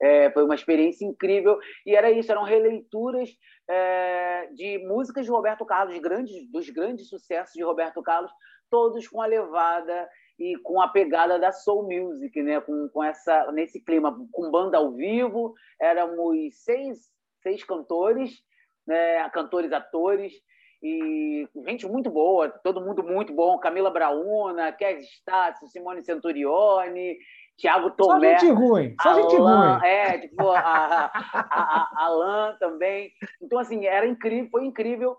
[0.02, 1.58] É, foi uma experiência incrível.
[1.86, 3.30] E era isso, eram releituras
[3.70, 8.32] é, de músicas de Roberto Carlos, grandes, dos grandes sucessos de Roberto Carlos,
[8.70, 12.60] todos com a levada e com a pegada da soul music, né?
[12.60, 18.42] Com, com essa nesse clima, com banda ao vivo, éramos seis seis cantores,
[18.88, 20.34] né, cantores, atores,
[20.82, 27.18] e gente muito boa, todo mundo muito bom, Camila Brauna, Kes Stácio, Simone Centurione,
[27.58, 28.38] Tiago Tomé.
[28.38, 29.86] Só gente ruim, só Alan, gente ruim.
[29.86, 33.12] É, tipo, a, a, a, a Alan também.
[33.42, 35.18] Então, assim, era incrível, foi incrível.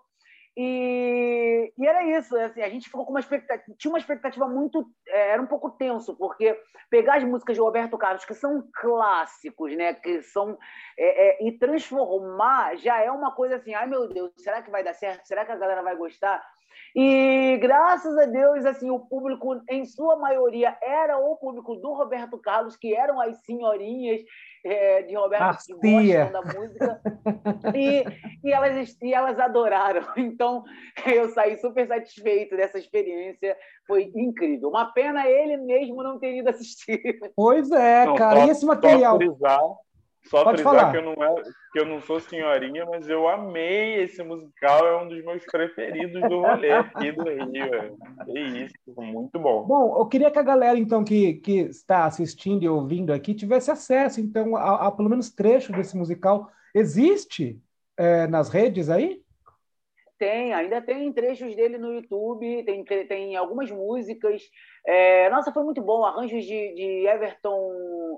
[0.58, 4.86] E, e era isso, assim, a gente ficou com uma expectativa, tinha uma expectativa muito,
[5.06, 9.76] é, era um pouco tenso, porque pegar as músicas de Roberto Carlos, que são clássicos,
[9.76, 10.56] né, que são,
[10.98, 14.82] é, é, e transformar já é uma coisa assim, ai meu Deus, será que vai
[14.82, 15.26] dar certo?
[15.26, 16.42] Será que a galera vai gostar?
[16.98, 22.38] E graças a Deus, assim, o público, em sua maioria, era o público do Roberto
[22.38, 24.22] Carlos, que eram as senhorinhas
[24.64, 27.00] é, de Roberto Carlos que gostam da música.
[27.74, 28.02] E,
[28.42, 30.06] e, elas, e elas adoraram.
[30.16, 30.64] Então,
[31.04, 33.54] eu saí super satisfeito dessa experiência.
[33.86, 34.70] Foi incrível.
[34.70, 37.18] Uma pena ele mesmo não ter ido assistir.
[37.36, 38.40] Pois é, não, cara.
[38.40, 39.18] Só, e esse material?
[40.28, 40.92] Só Pode frisar falar.
[40.92, 45.02] que eu, não é, que eu não sou senhorinha, mas eu amei esse musical, é
[45.02, 47.96] um dos meus preferidos do rolê aqui do Rio.
[48.28, 49.64] É isso, muito bom.
[49.64, 53.70] Bom, eu queria que a galera, então, que, que está assistindo e ouvindo aqui, tivesse
[53.70, 56.50] acesso, então, a, a pelo menos trecho desse musical.
[56.74, 57.60] Existe
[57.96, 59.22] é, nas redes aí?
[60.18, 64.42] Tem, ainda tem trechos dele no YouTube, tem, tem algumas músicas.
[64.86, 66.04] É, nossa, foi muito bom.
[66.04, 67.70] Arranjos de, de Everton.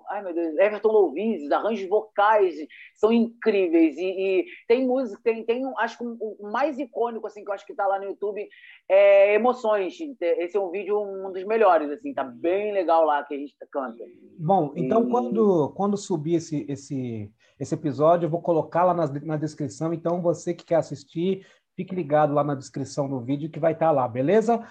[0.08, 2.54] Ai, meu Deus, Everton Louvis, arranjos vocais
[2.94, 3.96] são incríveis.
[3.96, 7.66] E, e, tem música, tem, tem acho que o mais icônico assim, que eu acho
[7.66, 8.46] que está lá no YouTube
[8.88, 9.96] é Emoções.
[10.20, 13.54] Esse é um vídeo, um dos melhores, assim, tá bem legal lá que a gente
[13.70, 14.04] canta.
[14.38, 15.10] Bom, então e...
[15.10, 19.92] quando, quando subir esse, esse, esse episódio, eu vou colocar lá na, na descrição.
[19.92, 21.46] Então, você que quer assistir
[21.78, 24.66] Fique ligado lá na descrição do vídeo que vai estar tá lá, beleza?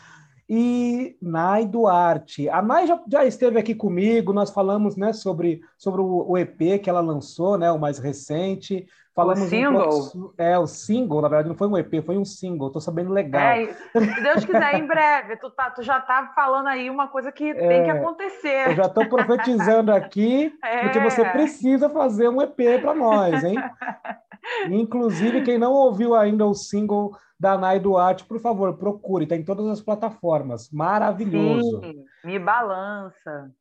[0.50, 2.48] E Nai Duarte.
[2.50, 6.90] A Nai já, já, esteve aqui comigo, nós falamos né, sobre, sobre o, EP que
[6.90, 8.88] ela lançou, né, o mais recente.
[9.14, 10.12] Falamos o single?
[10.16, 13.12] Um é, o single, na verdade, não foi um EP, foi um single, tô sabendo
[13.12, 13.42] legal.
[13.42, 15.38] É, se Deus quiser, em breve.
[15.38, 18.70] Tu, tá, tu já tá falando aí uma coisa que é, tem que acontecer.
[18.70, 20.84] Eu já estou profetizando aqui, é.
[20.84, 23.56] porque você precisa fazer um EP para nós, hein?
[24.70, 29.44] Inclusive, quem não ouviu ainda o single da Nai Duarte, por favor, procure, está em
[29.44, 30.70] todas as plataformas.
[30.72, 31.82] Maravilhoso.
[31.82, 33.52] Sim, me balança.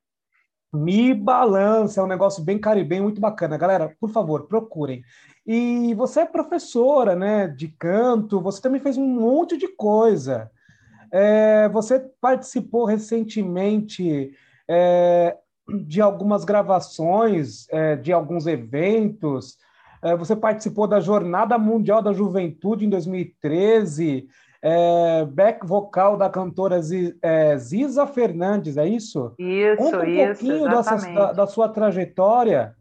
[0.72, 3.56] Me balança, é um negócio bem caribenho, muito bacana.
[3.56, 5.02] Galera, por favor, procurem.
[5.46, 10.50] E você é professora né, de canto, você também fez um monte de coisa.
[11.10, 14.32] É, você participou recentemente
[14.68, 15.36] é,
[15.86, 19.56] de algumas gravações, é, de alguns eventos.
[20.02, 24.28] É, você participou da Jornada Mundial da Juventude em 2013,
[24.62, 26.80] é, back vocal da cantora
[27.22, 29.34] é, Ziza Fernandes, é isso?
[29.38, 32.74] Isso, Conta um isso, pouquinho dessa, da, da, sua trajetória.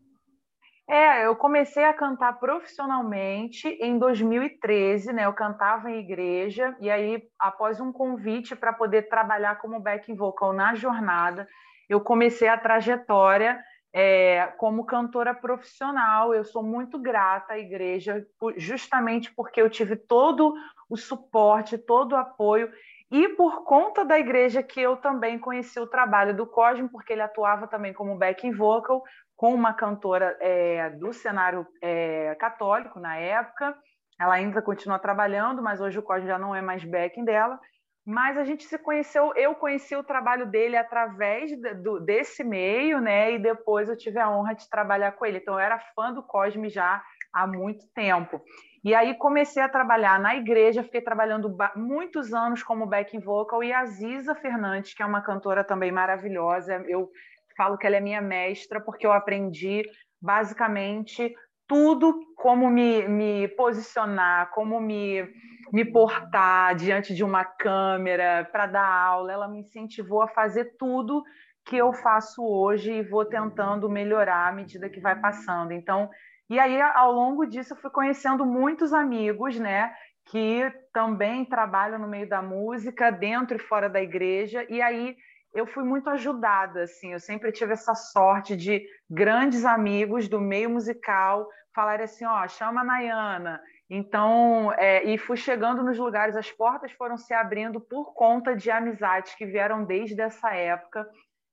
[0.88, 5.26] É, eu comecei a cantar profissionalmente em 2013, né?
[5.26, 10.54] Eu cantava em igreja e aí, após um convite para poder trabalhar como backing vocal
[10.54, 11.48] na jornada,
[11.90, 13.60] eu comecei a trajetória
[13.98, 18.28] é, como cantora profissional, eu sou muito grata à igreja,
[18.58, 20.54] justamente porque eu tive todo
[20.90, 22.70] o suporte, todo o apoio,
[23.10, 27.22] e por conta da igreja que eu também conheci o trabalho do Cosme, porque ele
[27.22, 29.02] atuava também como backing vocal,
[29.34, 33.78] com uma cantora é, do cenário é, católico na época.
[34.20, 37.58] Ela ainda continua trabalhando, mas hoje o Cosme já não é mais backing dela
[38.06, 43.34] mas a gente se conheceu, eu conheci o trabalho dele através do, desse meio, né?
[43.34, 45.40] E depois eu tive a honra de trabalhar com ele.
[45.40, 48.40] Então eu era fã do Cosme já há muito tempo.
[48.84, 53.74] E aí comecei a trabalhar na igreja, fiquei trabalhando muitos anos como backing vocal e
[53.74, 56.86] a Ziza Fernandes, que é uma cantora também maravilhosa.
[56.88, 57.10] Eu
[57.58, 59.82] falo que ela é minha mestra porque eu aprendi
[60.22, 61.36] basicamente
[61.68, 65.28] tudo como me, me posicionar, como me
[65.72, 71.24] me portar diante de uma câmera para dar aula, ela me incentivou a fazer tudo
[71.66, 75.72] que eu faço hoje e vou tentando melhorar à medida que vai passando.
[75.72, 76.10] Então,
[76.50, 79.92] e aí ao longo disso eu fui conhecendo muitos amigos, né,
[80.26, 85.16] que também trabalham no meio da música, dentro e fora da igreja, e aí
[85.56, 90.70] eu fui muito ajudada, assim, eu sempre tive essa sorte de grandes amigos do meio
[90.70, 96.52] musical falarem assim, ó, chama a Nayana, Então, é, e fui chegando nos lugares, as
[96.52, 101.08] portas foram se abrindo por conta de amizades que vieram desde essa época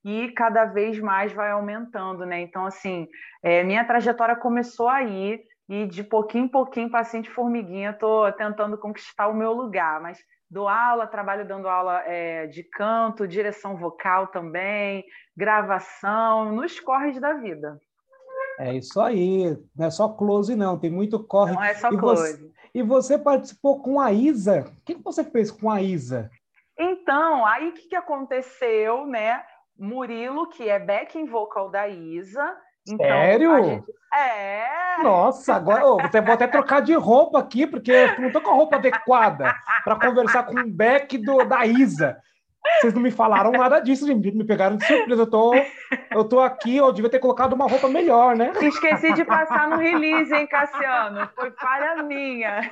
[0.05, 2.41] e cada vez mais vai aumentando, né?
[2.41, 3.07] Então, assim,
[3.43, 9.29] é, minha trajetória começou aí e de pouquinho em pouquinho, paciente formiguinha, estou tentando conquistar
[9.29, 10.19] o meu lugar, mas
[10.53, 15.03] dou aula, trabalho dando aula é, de canto, direção vocal também,
[15.35, 17.81] gravação, nos corres da vida.
[18.59, 21.55] É isso aí, não é só close não, tem muito corre.
[21.55, 22.33] Não é só e close.
[22.33, 24.71] Você, e você participou com a Isa.
[24.77, 26.31] O que você fez com a Isa?
[26.79, 29.43] Então, aí o que, que aconteceu, né?
[29.79, 32.55] Murilo, que é backing vocal da Isa.
[32.87, 33.65] Então, Sério?
[33.65, 33.85] Gente...
[34.15, 35.03] É.
[35.03, 38.55] Nossa, agora oh, vou até trocar de roupa aqui, porque eu não estou com a
[38.55, 42.19] roupa adequada para conversar com o back do, da Isa.
[42.81, 44.31] Vocês não me falaram nada disso, gente.
[44.31, 45.23] Me pegaram de surpresa.
[45.23, 45.55] Eu tô,
[46.13, 48.53] eu tô aqui, eu devia ter colocado uma roupa melhor, né?
[48.61, 51.29] Esqueci de passar no release, hein, Cassiano?
[51.35, 52.71] Foi falha minha.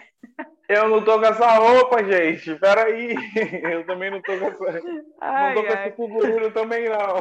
[0.68, 2.55] Eu não tô com essa roupa, gente.
[2.55, 3.14] Peraí.
[3.62, 4.81] Eu também não tô com essa.
[5.20, 7.16] Ai, não tô com esse figurino também, não.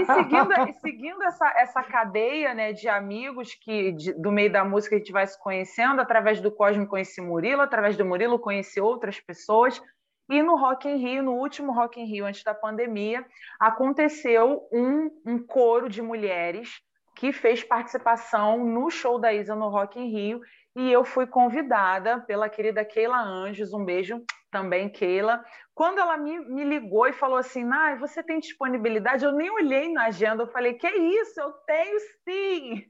[0.00, 4.96] E seguindo, seguindo essa, essa cadeia né, de amigos que de, do meio da música
[4.96, 9.20] a gente vai se conhecendo, através do Cosme conheci Murilo, através do Murilo conheci outras
[9.20, 9.80] pessoas.
[10.28, 13.24] E no Rock in Rio, no último Rock in Rio, antes da pandemia,
[13.60, 16.80] aconteceu um, um coro de mulheres
[17.14, 20.40] que fez participação no show da Isa no Rock in Rio
[20.76, 25.42] e eu fui convidada pela querida Keila Anjos, um beijo também, Keila.
[25.74, 29.24] Quando ela me, me ligou e falou assim, Nai, você tem disponibilidade?
[29.24, 32.84] Eu nem olhei na agenda, eu falei, que isso, eu tenho sim!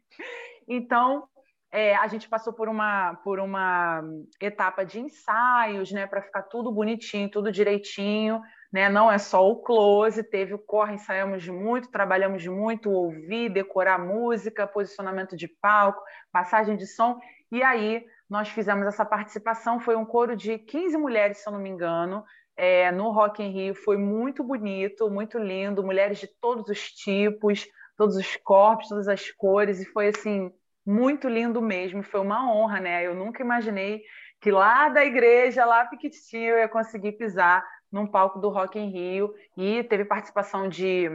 [0.68, 1.29] Então,
[1.70, 4.03] é, a gente passou por uma, por uma
[4.40, 8.88] etapa de ensaios, né, para ficar tudo bonitinho, tudo direitinho, né?
[8.88, 14.66] Não é só o close, teve o corre, ensaiamos muito, trabalhamos muito, ouvir, decorar música,
[14.66, 16.02] posicionamento de palco,
[16.33, 17.18] passagem de som,
[17.50, 21.61] e aí nós fizemos essa participação, foi um coro de 15 mulheres, se eu não
[21.61, 22.24] me engano,
[22.57, 27.66] é, no Rock in Rio, foi muito bonito, muito lindo, mulheres de todos os tipos,
[27.96, 30.50] todos os corpos, todas as cores, e foi assim
[30.85, 33.07] muito lindo mesmo, foi uma honra, né?
[33.07, 34.02] Eu nunca imaginei
[34.40, 38.90] que lá da igreja, lá pequitinho, eu ia conseguir pisar num palco do Rock in
[38.90, 41.09] Rio e teve participação de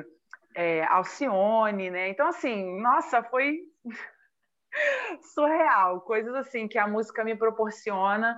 [0.55, 2.09] é, Alcione, né?
[2.09, 3.59] Então, assim, nossa, foi
[5.33, 8.37] surreal, coisas assim que a música me proporciona.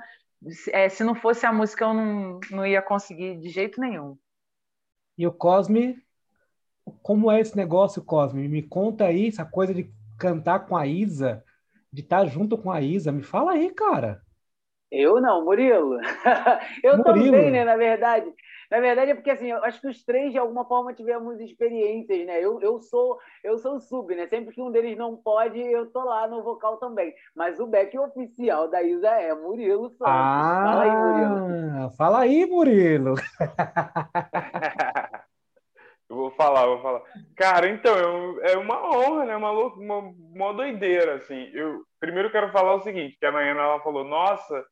[0.71, 4.17] É, se não fosse a música, eu não, não ia conseguir de jeito nenhum.
[5.17, 6.01] E o Cosme,
[7.01, 8.47] como é esse negócio, Cosme?
[8.47, 11.43] Me conta aí essa coisa de cantar com a Isa,
[11.91, 13.11] de estar junto com a Isa.
[13.11, 14.21] Me fala aí, cara.
[14.93, 15.97] Eu não, Murilo.
[16.83, 17.25] eu Murilo.
[17.25, 18.31] também, né, na verdade.
[18.69, 22.25] Na verdade é porque assim, eu acho que os três de alguma forma tivemos experiências,
[22.27, 22.39] né?
[22.39, 24.27] Eu, eu sou eu sou sub, né?
[24.27, 27.11] Sempre que um deles não pode, eu tô lá no vocal também.
[27.35, 30.05] Mas o back oficial da Isa é Murilo Santos.
[30.05, 31.91] Ah, fala aí, Murilo.
[31.97, 33.15] Fala aí, Murilo.
[36.09, 37.01] Eu vou falar, vou falar.
[37.35, 39.35] Cara, então, eu, é uma honra, né?
[39.35, 41.49] Uma, uma, uma doideira, assim.
[41.53, 44.63] Eu primeiro quero falar o seguinte, que a Nayana, ela falou, nossa,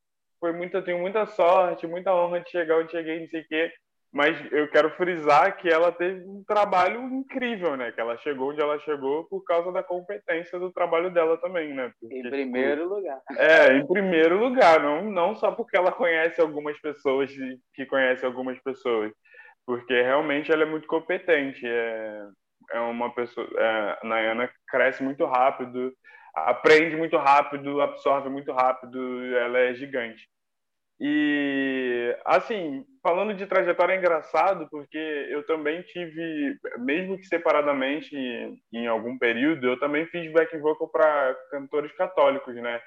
[0.41, 3.47] foi muito, eu tenho muita sorte, muita honra de chegar onde cheguei, não sei o
[3.47, 3.71] quê.
[4.13, 7.93] Mas eu quero frisar que ela teve um trabalho incrível, né?
[7.93, 11.93] Que ela chegou onde ela chegou por causa da competência do trabalho dela também, né?
[11.97, 13.21] Porque, em primeiro tipo, lugar.
[13.37, 17.31] É, em primeiro lugar, não, não só porque ela conhece algumas pessoas
[17.73, 19.13] que conhecem algumas pessoas
[19.65, 21.65] porque realmente ela é muito competente.
[21.65, 22.27] É,
[22.73, 23.47] é uma pessoa.
[23.57, 25.93] É, a Nayana cresce muito rápido,
[26.33, 28.99] aprende muito rápido, absorve muito rápido,
[29.35, 30.29] ela é gigante.
[31.03, 34.97] E, assim, falando de trajetória, é engraçado, porque
[35.29, 38.15] eu também tive, mesmo que separadamente,
[38.71, 42.79] em algum período, eu também fiz back vocal para cantores católicos, né?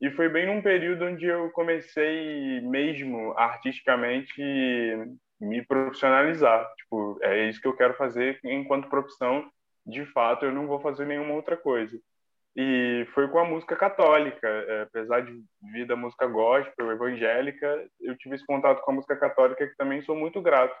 [0.00, 4.42] E foi bem num período onde eu comecei mesmo artisticamente
[5.40, 6.68] me profissionalizar.
[6.74, 9.48] Tipo, é isso que eu quero fazer enquanto profissão.
[9.86, 11.96] De fato, eu não vou fazer nenhuma outra coisa.
[12.56, 14.46] E foi com a música católica.
[14.46, 15.32] É, apesar de
[15.72, 20.02] vir da música gospel, evangélica, eu tive esse contato com a música católica que também
[20.02, 20.76] sou muito grato.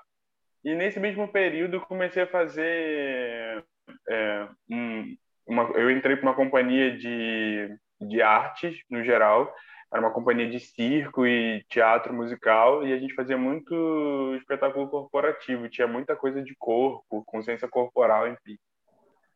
[0.64, 3.64] E nesse mesmo período, comecei a fazer.
[4.08, 5.16] É, um,
[5.46, 9.52] uma, eu entrei para uma companhia de, de artes, no geral,
[9.92, 15.68] era uma companhia de circo e teatro musical e a gente fazia muito espetáculo corporativo,
[15.68, 18.56] tinha muita coisa de corpo, consciência corporal, enfim.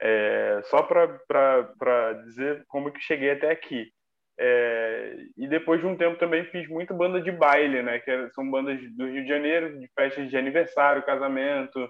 [0.00, 3.90] É, só para dizer como que cheguei até aqui.
[4.38, 8.00] É, e depois de um tempo também fiz muito banda de baile, né?
[8.00, 11.88] Que são bandas do Rio de Janeiro, de festas de aniversário, casamento,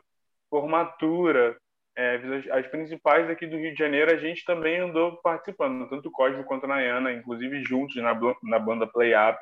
[0.51, 1.57] formatura.
[1.97, 2.21] é,
[2.53, 6.45] as principais aqui do Rio de Janeiro, a gente também andou participando, tanto o Cosmo
[6.45, 9.39] quanto a Nayana, inclusive juntos na, na banda Play Up.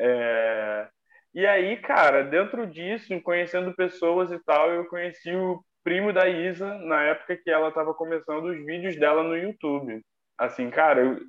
[0.00, 0.88] É...
[1.34, 6.78] E aí, cara, dentro disso, conhecendo pessoas e tal, eu conheci o primo da Isa
[6.78, 10.04] na época que ela estava começando os vídeos dela no YouTube.
[10.36, 11.20] Assim, cara, eu,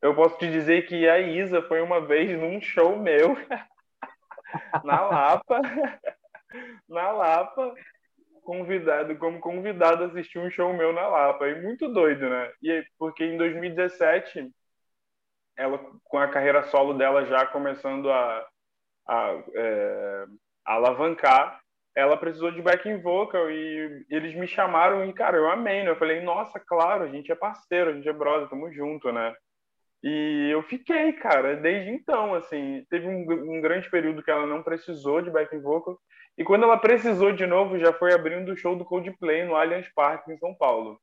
[0.00, 3.34] eu posso te dizer que a Isa foi uma vez num show meu
[4.84, 5.60] na Lapa,
[6.88, 7.74] na Lapa,
[8.44, 11.48] convidado, como convidado assistir um show meu na Lapa.
[11.48, 12.52] E muito doido, né?
[12.62, 14.48] E porque em 2017
[15.56, 18.46] ela com a carreira solo dela já começando a,
[19.08, 20.26] a, é,
[20.64, 21.63] alavancar,
[21.96, 25.90] ela precisou de backing vocal e eles me chamaram e, cara, eu amei, né?
[25.90, 29.34] Eu falei, nossa, claro, a gente é parceiro, a gente é brother, tamo junto, né?
[30.02, 34.62] E eu fiquei, cara, desde então, assim, teve um, um grande período que ela não
[34.62, 35.98] precisou de backing vocal
[36.36, 39.88] e quando ela precisou de novo, já foi abrindo o show do Coldplay no Allianz
[39.94, 41.00] Parque, em São Paulo.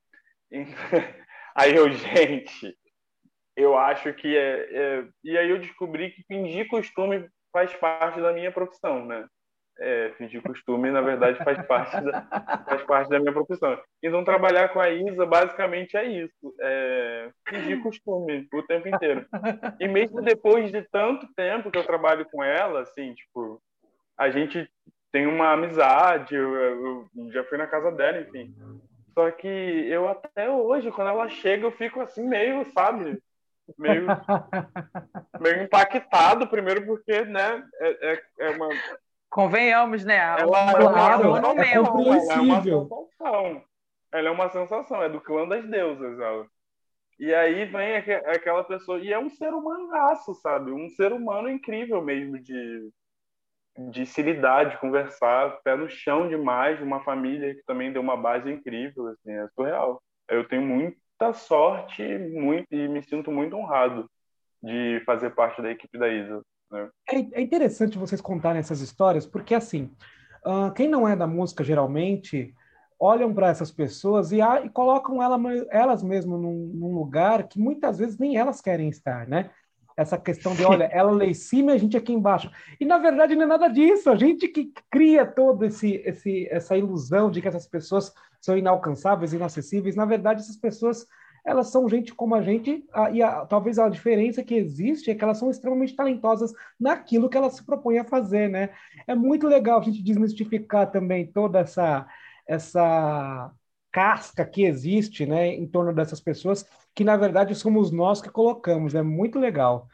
[1.56, 2.78] Aí eu, gente,
[3.56, 8.32] eu acho que é, é, E aí eu descobri que fingir costume faz parte da
[8.32, 9.28] minha profissão, né?
[9.84, 12.22] É, fingir costume, na verdade, faz parte, da,
[12.68, 13.82] faz parte da minha profissão.
[14.04, 16.54] Então, trabalhar com a Isa, basicamente, é isso.
[16.60, 19.26] É fingir costume o tempo inteiro.
[19.80, 23.60] E mesmo depois de tanto tempo que eu trabalho com ela, assim, tipo,
[24.16, 24.70] a gente
[25.12, 28.54] tem uma amizade, eu, eu, já fui na casa dela, enfim.
[29.14, 33.22] Só que eu até hoje, quando ela chega, eu fico assim meio, sabe?
[33.78, 34.08] Meio,
[35.40, 38.70] meio impactado, primeiro porque, né, é, é, é uma...
[39.32, 40.18] Convenhamos, né?
[40.18, 43.08] Ela, claro, é, uma, é, é compreensível.
[43.20, 43.64] Ela é.
[44.14, 46.46] Ela é uma sensação, é do clã das deusas, ela.
[47.18, 50.72] E aí vem aquela pessoa, e é um ser humanaço, sabe?
[50.72, 52.92] Um ser humano incrível mesmo de
[53.90, 58.18] de se lidar, de conversar, pé no chão demais, uma família que também deu uma
[58.18, 60.02] base incrível, assim, é surreal.
[60.28, 64.10] Eu tenho muita sorte muito, e me sinto muito honrado
[64.62, 66.42] de fazer parte da equipe da Isa.
[66.72, 66.90] Né?
[67.10, 69.92] É, é, interessante vocês contarem essas histórias, porque assim,
[70.46, 72.56] uh, quem não é da música geralmente
[73.00, 75.38] olham para essas pessoas e, e colocam ela,
[75.70, 79.50] elas mesmas num, num lugar que muitas vezes nem elas querem estar, né?
[79.98, 82.50] essa questão de, olha, ela lá em cima e a gente aqui embaixo.
[82.80, 84.10] E na verdade não é nada disso.
[84.10, 89.34] A gente que cria toda esse, esse, essa ilusão de que essas pessoas são inalcançáveis,
[89.34, 89.96] inacessíveis.
[89.96, 91.06] Na verdade, essas pessoas
[91.44, 95.24] elas são gente como a gente, e a, talvez a diferença que existe é que
[95.24, 98.70] elas são extremamente talentosas naquilo que elas se propõem a fazer, né?
[99.08, 102.08] É muito legal a gente desmistificar também toda essa
[102.48, 103.52] essa
[103.92, 108.96] casca que existe, né, em torno dessas pessoas que na verdade somos nós que colocamos.
[108.96, 109.88] É muito legal.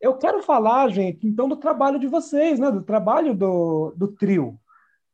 [0.00, 2.70] Eu quero falar, gente, então do trabalho de vocês, né?
[2.70, 4.58] Do trabalho do, do trio.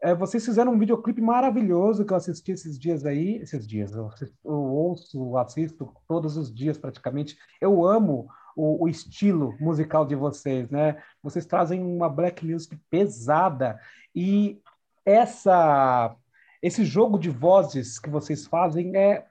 [0.04, 4.10] É, vocês fizeram um videoclipe maravilhoso que eu assisti esses dias aí, esses dias, eu,
[4.44, 7.38] eu ouço, assisto todos os dias praticamente.
[7.58, 11.02] Eu amo o, o, estilo musical de vocês, né?
[11.22, 13.80] Vocês trazem uma black music pesada
[14.14, 14.60] e
[15.06, 16.14] essa
[16.60, 19.24] esse jogo de vozes que vocês fazem é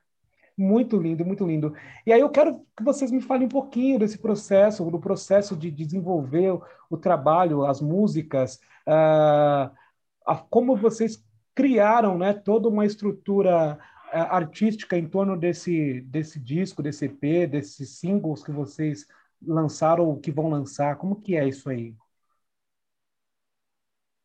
[0.57, 1.75] muito lindo, muito lindo.
[2.03, 5.69] E aí eu quero que vocês me falem um pouquinho desse processo, do processo de
[5.69, 9.71] desenvolver o, o trabalho, as músicas, uh,
[10.25, 11.23] a, como vocês
[11.55, 17.99] criaram né, toda uma estrutura uh, artística em torno desse, desse disco, desse EP, desses
[17.99, 19.07] singles que vocês
[19.45, 20.97] lançaram ou que vão lançar.
[20.97, 21.95] Como que é isso aí?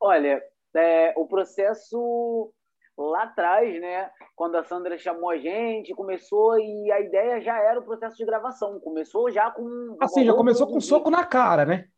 [0.01, 0.42] Olha,
[0.74, 2.53] é, o processo
[2.96, 4.11] lá atrás, né?
[4.34, 8.24] Quando a Sandra chamou a gente, começou e a ideia já era o processo de
[8.24, 8.78] gravação.
[8.80, 9.96] Começou já com.
[10.01, 11.88] Assim, já começou com um soco na cara, né?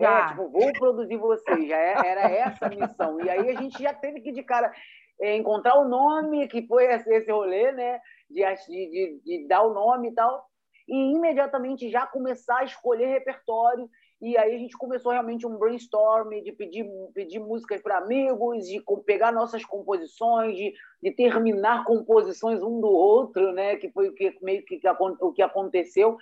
[0.00, 3.20] É, tipo, vou produzir você, já é, era essa a missão.
[3.20, 4.72] E aí a gente já teve que, de cara,
[5.20, 8.00] é, encontrar o nome, que foi esse, esse rolê, né?
[8.30, 10.44] De, de, de, dar o nome e tal.
[10.88, 13.88] E imediatamente já começar a escolher repertório
[14.22, 18.80] e aí a gente começou realmente um brainstorm de pedir, pedir músicas para amigos, de
[19.04, 20.72] pegar nossas composições, de,
[21.02, 23.74] de terminar composições um do outro, né?
[23.74, 24.80] Que foi o que meio que
[25.20, 26.16] o que aconteceu.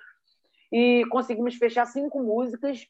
[0.73, 2.87] E conseguimos fechar cinco músicas,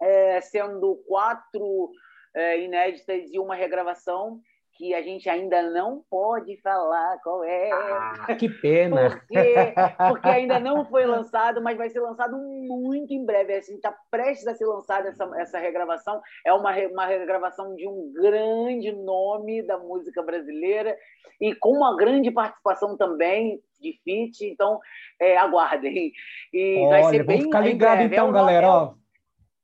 [0.00, 1.90] é, sendo quatro
[2.34, 4.40] é, inéditas e uma regravação
[4.78, 7.68] que a gente ainda não pode falar qual é.
[7.72, 9.10] Ah, que pena!
[9.10, 9.74] Porque,
[10.08, 13.54] porque ainda não foi lançado, mas vai ser lançado muito em breve.
[13.54, 16.22] A gente está prestes a ser lançada essa, essa regravação.
[16.46, 20.96] É uma, uma regravação de um grande nome da música brasileira
[21.40, 24.44] e com uma grande participação também de feat.
[24.44, 24.78] Então,
[25.20, 26.12] é, aguardem.
[26.52, 28.68] E Olha, vai ser bem ficar ligado então, é galera.
[28.68, 28.97] Ó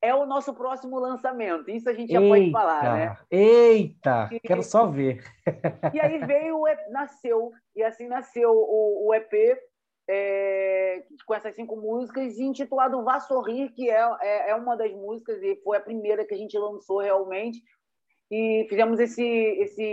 [0.05, 1.71] é o nosso próximo lançamento.
[1.71, 3.17] Isso a gente já eita, pode falar, né?
[3.31, 5.25] Eita, e, quero só ver.
[5.95, 9.33] E aí veio, nasceu, e assim nasceu o, o EP
[10.09, 15.43] é, com essas cinco músicas, intitulado Vá Sorrir, que é, é, é, uma das músicas,
[15.43, 17.63] e foi a primeira que a gente lançou realmente.
[18.37, 19.85] E fizemos esse, esse,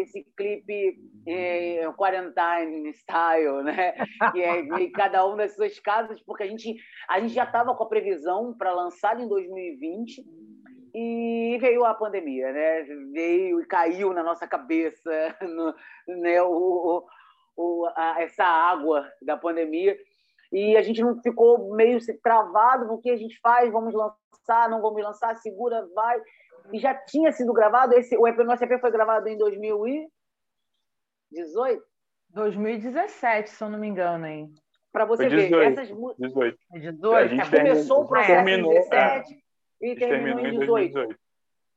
[0.00, 3.92] esse clipe é, Quarantine Style, né?
[4.32, 4.62] que é
[4.96, 6.76] cada uma das suas casas, porque a gente,
[7.10, 10.24] a gente já estava com a previsão para lançar em 2020
[10.94, 12.84] e veio a pandemia, né?
[13.12, 15.74] Veio e caiu na nossa cabeça no,
[16.22, 16.40] né?
[16.40, 17.04] o,
[17.54, 19.94] o, a, essa água da pandemia
[20.50, 24.80] e a gente não ficou meio travado no que a gente faz, vamos lançar, não
[24.80, 26.18] vamos lançar, segura, vai.
[26.72, 31.82] E já tinha sido gravado, esse, o EP, nosso EP foi gravado em 2018?
[32.30, 34.50] 2017, se eu não me engano, hein?
[34.92, 36.28] Para você ver, essas músicas.
[36.28, 36.58] 18.
[36.72, 37.50] 18.
[37.50, 39.44] Começou o processo em 17
[39.82, 39.86] é.
[39.86, 40.92] e terminou, terminou em 18.
[40.92, 41.20] 2018.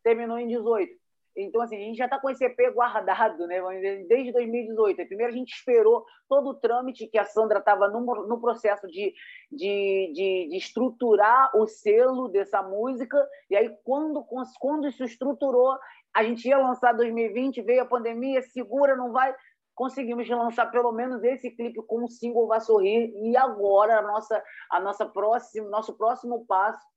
[0.04, 1.03] Terminou em 18.
[1.36, 3.60] Então, assim, a gente já está com esse EP guardado, né?
[4.08, 5.08] Desde 2018.
[5.08, 9.14] Primeiro a gente esperou todo o trâmite que a Sandra estava no, no processo de,
[9.52, 13.18] de, de, de, estruturar o selo dessa música.
[13.50, 14.24] E aí, quando,
[14.60, 15.78] quando isso estruturou,
[16.14, 19.36] a gente ia lançar 2020, veio a pandemia, segura, não vai.
[19.74, 23.12] Conseguimos lançar pelo menos esse clipe com o single Vá Sorrir.
[23.16, 26.93] E agora, a nossa, a nossa próxima, nosso próximo passo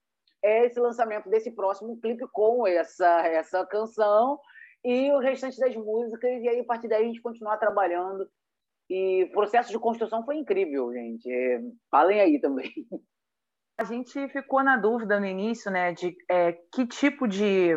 [0.47, 4.39] é esse lançamento desse próximo clipe com essa, essa canção
[4.85, 8.29] e o restante das músicas, e aí a partir daí a gente continuar trabalhando.
[8.89, 11.29] E o processo de construção foi incrível, gente.
[11.29, 12.71] É, falem aí também.
[13.77, 17.73] A gente ficou na dúvida no início, né, de é, que tipo de,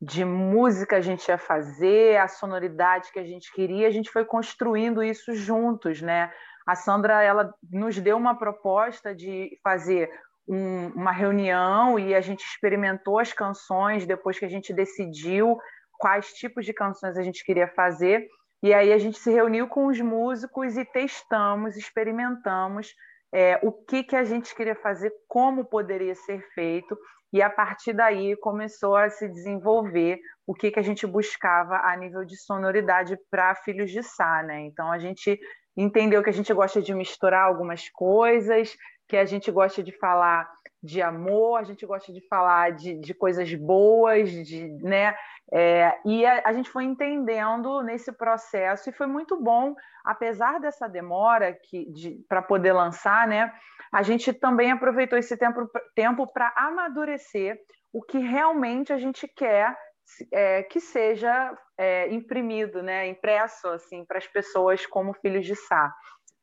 [0.00, 4.24] de música a gente ia fazer, a sonoridade que a gente queria, a gente foi
[4.24, 6.30] construindo isso juntos, né?
[6.66, 10.10] A Sandra, ela nos deu uma proposta de fazer
[10.48, 15.58] um, uma reunião e a gente experimentou as canções depois que a gente decidiu
[15.98, 18.26] quais tipos de canções a gente queria fazer.
[18.62, 22.94] E aí a gente se reuniu com os músicos e testamos, experimentamos
[23.32, 26.96] é, o que, que a gente queria fazer, como poderia ser feito,
[27.32, 31.96] e a partir daí começou a se desenvolver o que, que a gente buscava a
[31.96, 34.42] nível de sonoridade para Filhos de Sá.
[34.42, 34.66] Né?
[34.66, 35.40] Então a gente
[35.74, 38.76] entendeu que a gente gosta de misturar algumas coisas,
[39.12, 40.50] que a gente gosta de falar
[40.82, 45.14] de amor, a gente gosta de falar de, de coisas boas, de, né?
[45.52, 50.88] É, e a, a, gente foi entendendo nesse processo e foi muito bom, apesar dessa
[50.88, 51.86] demora que
[52.26, 53.52] para poder lançar, né?
[53.92, 57.60] A gente também aproveitou esse tempo tempo para amadurecer
[57.92, 59.76] o que realmente a gente quer
[60.32, 63.06] é, que seja é, imprimido, né?
[63.08, 65.94] Impresso assim para as pessoas como filhos de Sá.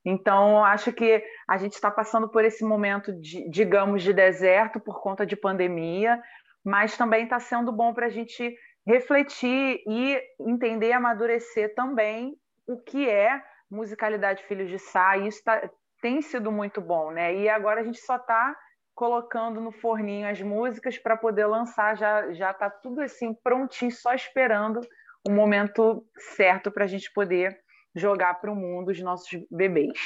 [0.05, 5.01] Então, acho que a gente está passando por esse momento, de, digamos, de deserto por
[5.01, 6.21] conta de pandemia,
[6.63, 12.35] mas também está sendo bom para a gente refletir e entender, amadurecer também
[12.67, 15.69] o que é musicalidade Filhos de Sá, e isso tá,
[16.01, 17.35] tem sido muito bom, né?
[17.35, 18.55] E agora a gente só está
[18.95, 24.13] colocando no forninho as músicas para poder lançar, já já está tudo assim prontinho, só
[24.13, 24.81] esperando
[25.27, 26.03] o momento
[26.35, 27.57] certo para a gente poder
[27.95, 29.97] jogar para o mundo os nossos bebês.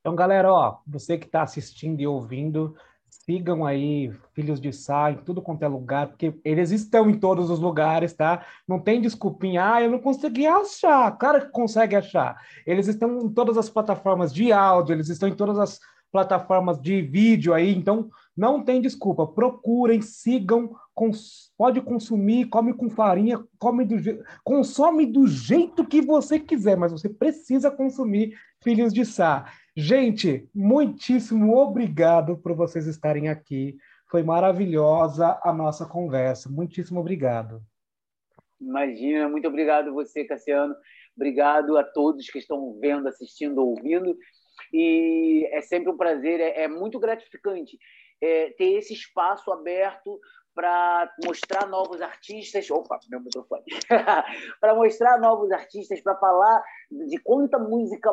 [0.00, 2.76] Então, galera, ó, você que está assistindo e ouvindo,
[3.08, 7.48] sigam aí Filhos de Sá em tudo quanto é lugar, porque eles estão em todos
[7.50, 8.44] os lugares, tá?
[8.68, 11.10] Não tem desculpinha, ah, eu não consegui achar.
[11.12, 12.40] Claro que consegue achar.
[12.66, 15.80] Eles estão em todas as plataformas de áudio, eles estão em todas as
[16.14, 19.26] plataformas de vídeo aí, então não tem desculpa.
[19.26, 23.96] Procurem, sigam, cons pode consumir, come com farinha, come do
[24.44, 29.52] consome do jeito que você quiser, mas você precisa consumir Filhos de Sá.
[29.76, 33.76] Gente, muitíssimo obrigado por vocês estarem aqui.
[34.08, 36.48] Foi maravilhosa a nossa conversa.
[36.48, 37.60] Muitíssimo obrigado.
[38.60, 40.76] Imagina, muito obrigado você, Cassiano.
[41.16, 44.16] Obrigado a todos que estão vendo, assistindo, ouvindo.
[44.76, 47.78] E é sempre um prazer, é, é muito gratificante
[48.20, 50.18] é, ter esse espaço aberto
[50.52, 52.68] para mostrar novos artistas.
[52.72, 53.62] Opa, meu microfone.
[54.60, 56.60] para mostrar novos artistas, para falar
[56.90, 58.10] de quanta música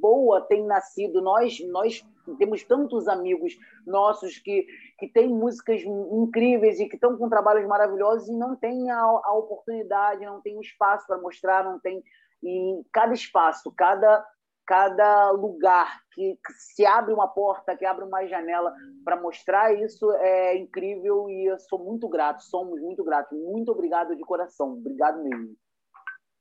[0.00, 1.20] boa tem nascido.
[1.20, 2.06] Nós, nós
[2.38, 4.64] temos tantos amigos nossos que,
[4.98, 9.34] que têm músicas incríveis e que estão com trabalhos maravilhosos e não têm a, a
[9.34, 12.04] oportunidade, não tem o espaço para mostrar, não tem.
[12.40, 14.24] E cada espaço, cada
[14.66, 18.72] cada lugar que, que, se abre uma porta, que abre uma janela
[19.04, 23.38] para mostrar isso é incrível e eu sou muito grato, somos muito gratos.
[23.38, 25.54] Muito obrigado de coração, obrigado mesmo.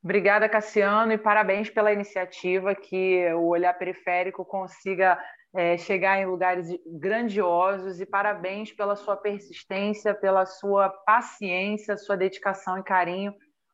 [0.04, 5.18] Obrigada, Cassiano, e parabéns pela iniciativa, que o Olhar Periférico consiga
[5.56, 12.78] é, chegar em lugares grandiosos e parabéns pela sua persistência, pela sua paciência, sua dedicação
[12.78, 13.34] e carinho,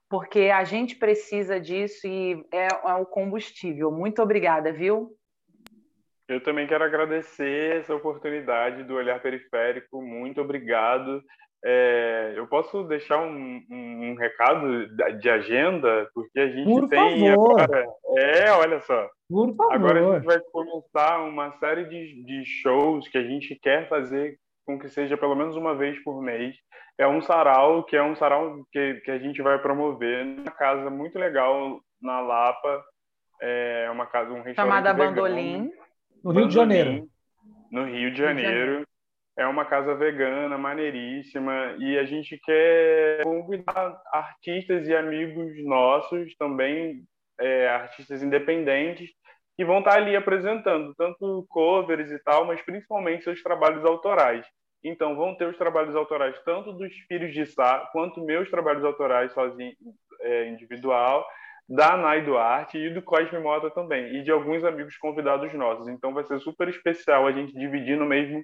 [0.10, 3.92] porque a gente precisa disso e é, é o combustível.
[3.92, 5.16] Muito obrigada, viu?
[6.28, 10.02] Eu também quero agradecer essa oportunidade do Olhar Periférico.
[10.02, 11.24] Muito obrigado.
[11.64, 14.88] É, eu posso deixar um, um, um, recado
[15.20, 17.60] de agenda, porque a gente Por tem favor.
[17.60, 17.86] agora.
[18.18, 19.10] É, olha só.
[19.28, 19.74] Por favor.
[19.74, 24.38] Agora a gente vai começar uma série de, de shows que a gente quer fazer
[24.66, 26.56] com que seja pelo menos uma vez por mês.
[27.00, 30.90] É um sarau, que é um sarau que, que a gente vai promover numa casa
[30.90, 32.84] muito legal na Lapa.
[33.42, 35.16] É uma casa, um restaurante Chamada vegano.
[35.16, 35.72] Bandolim.
[36.22, 37.10] No Rio de Janeiro.
[37.72, 38.18] No Rio de.
[38.18, 38.86] Janeiro.
[39.38, 47.06] É uma casa vegana, maneiríssima, e a gente quer convidar artistas e amigos nossos, também
[47.40, 49.10] é, artistas independentes,
[49.56, 54.46] que vão estar ali apresentando tanto covers e tal, mas principalmente seus trabalhos autorais.
[54.84, 59.34] Então, vão ter os trabalhos autorais tanto dos Filhos de Sá, quanto meus trabalhos autorais
[59.34, 59.74] sozinho,
[60.22, 61.26] é, individual,
[61.68, 65.88] da Nai Duarte e do Cosme Mota também, e de alguns amigos convidados nossos.
[65.88, 68.44] Então vai ser super especial a gente dividir no mesmo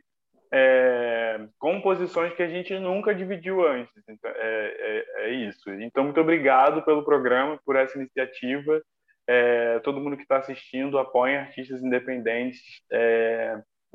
[0.54, 3.92] é, composições que a gente nunca dividiu antes.
[4.08, 5.70] Então, é, é, é, isso.
[5.82, 8.82] Então, muito obrigado pelo programa, por essa iniciativa.
[9.28, 12.62] É, todo mundo que está assistindo, apoia artistas independentes.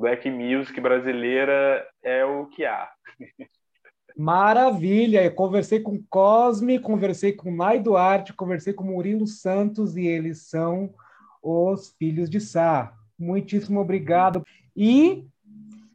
[0.01, 2.89] Black Music brasileira é o que há.
[4.17, 5.23] Maravilha!
[5.23, 10.95] Eu conversei com Cosme, conversei com Mai Duarte, conversei com Murilo Santos e eles são
[11.43, 12.95] os filhos de Sá.
[13.19, 14.43] Muitíssimo obrigado.
[14.75, 15.27] E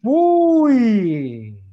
[0.04, 1.65] fui!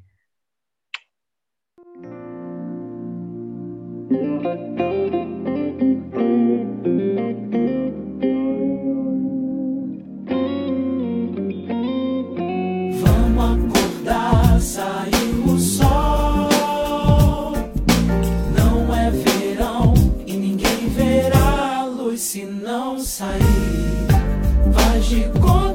[23.12, 24.08] Sair.
[24.72, 25.71] Faz de conta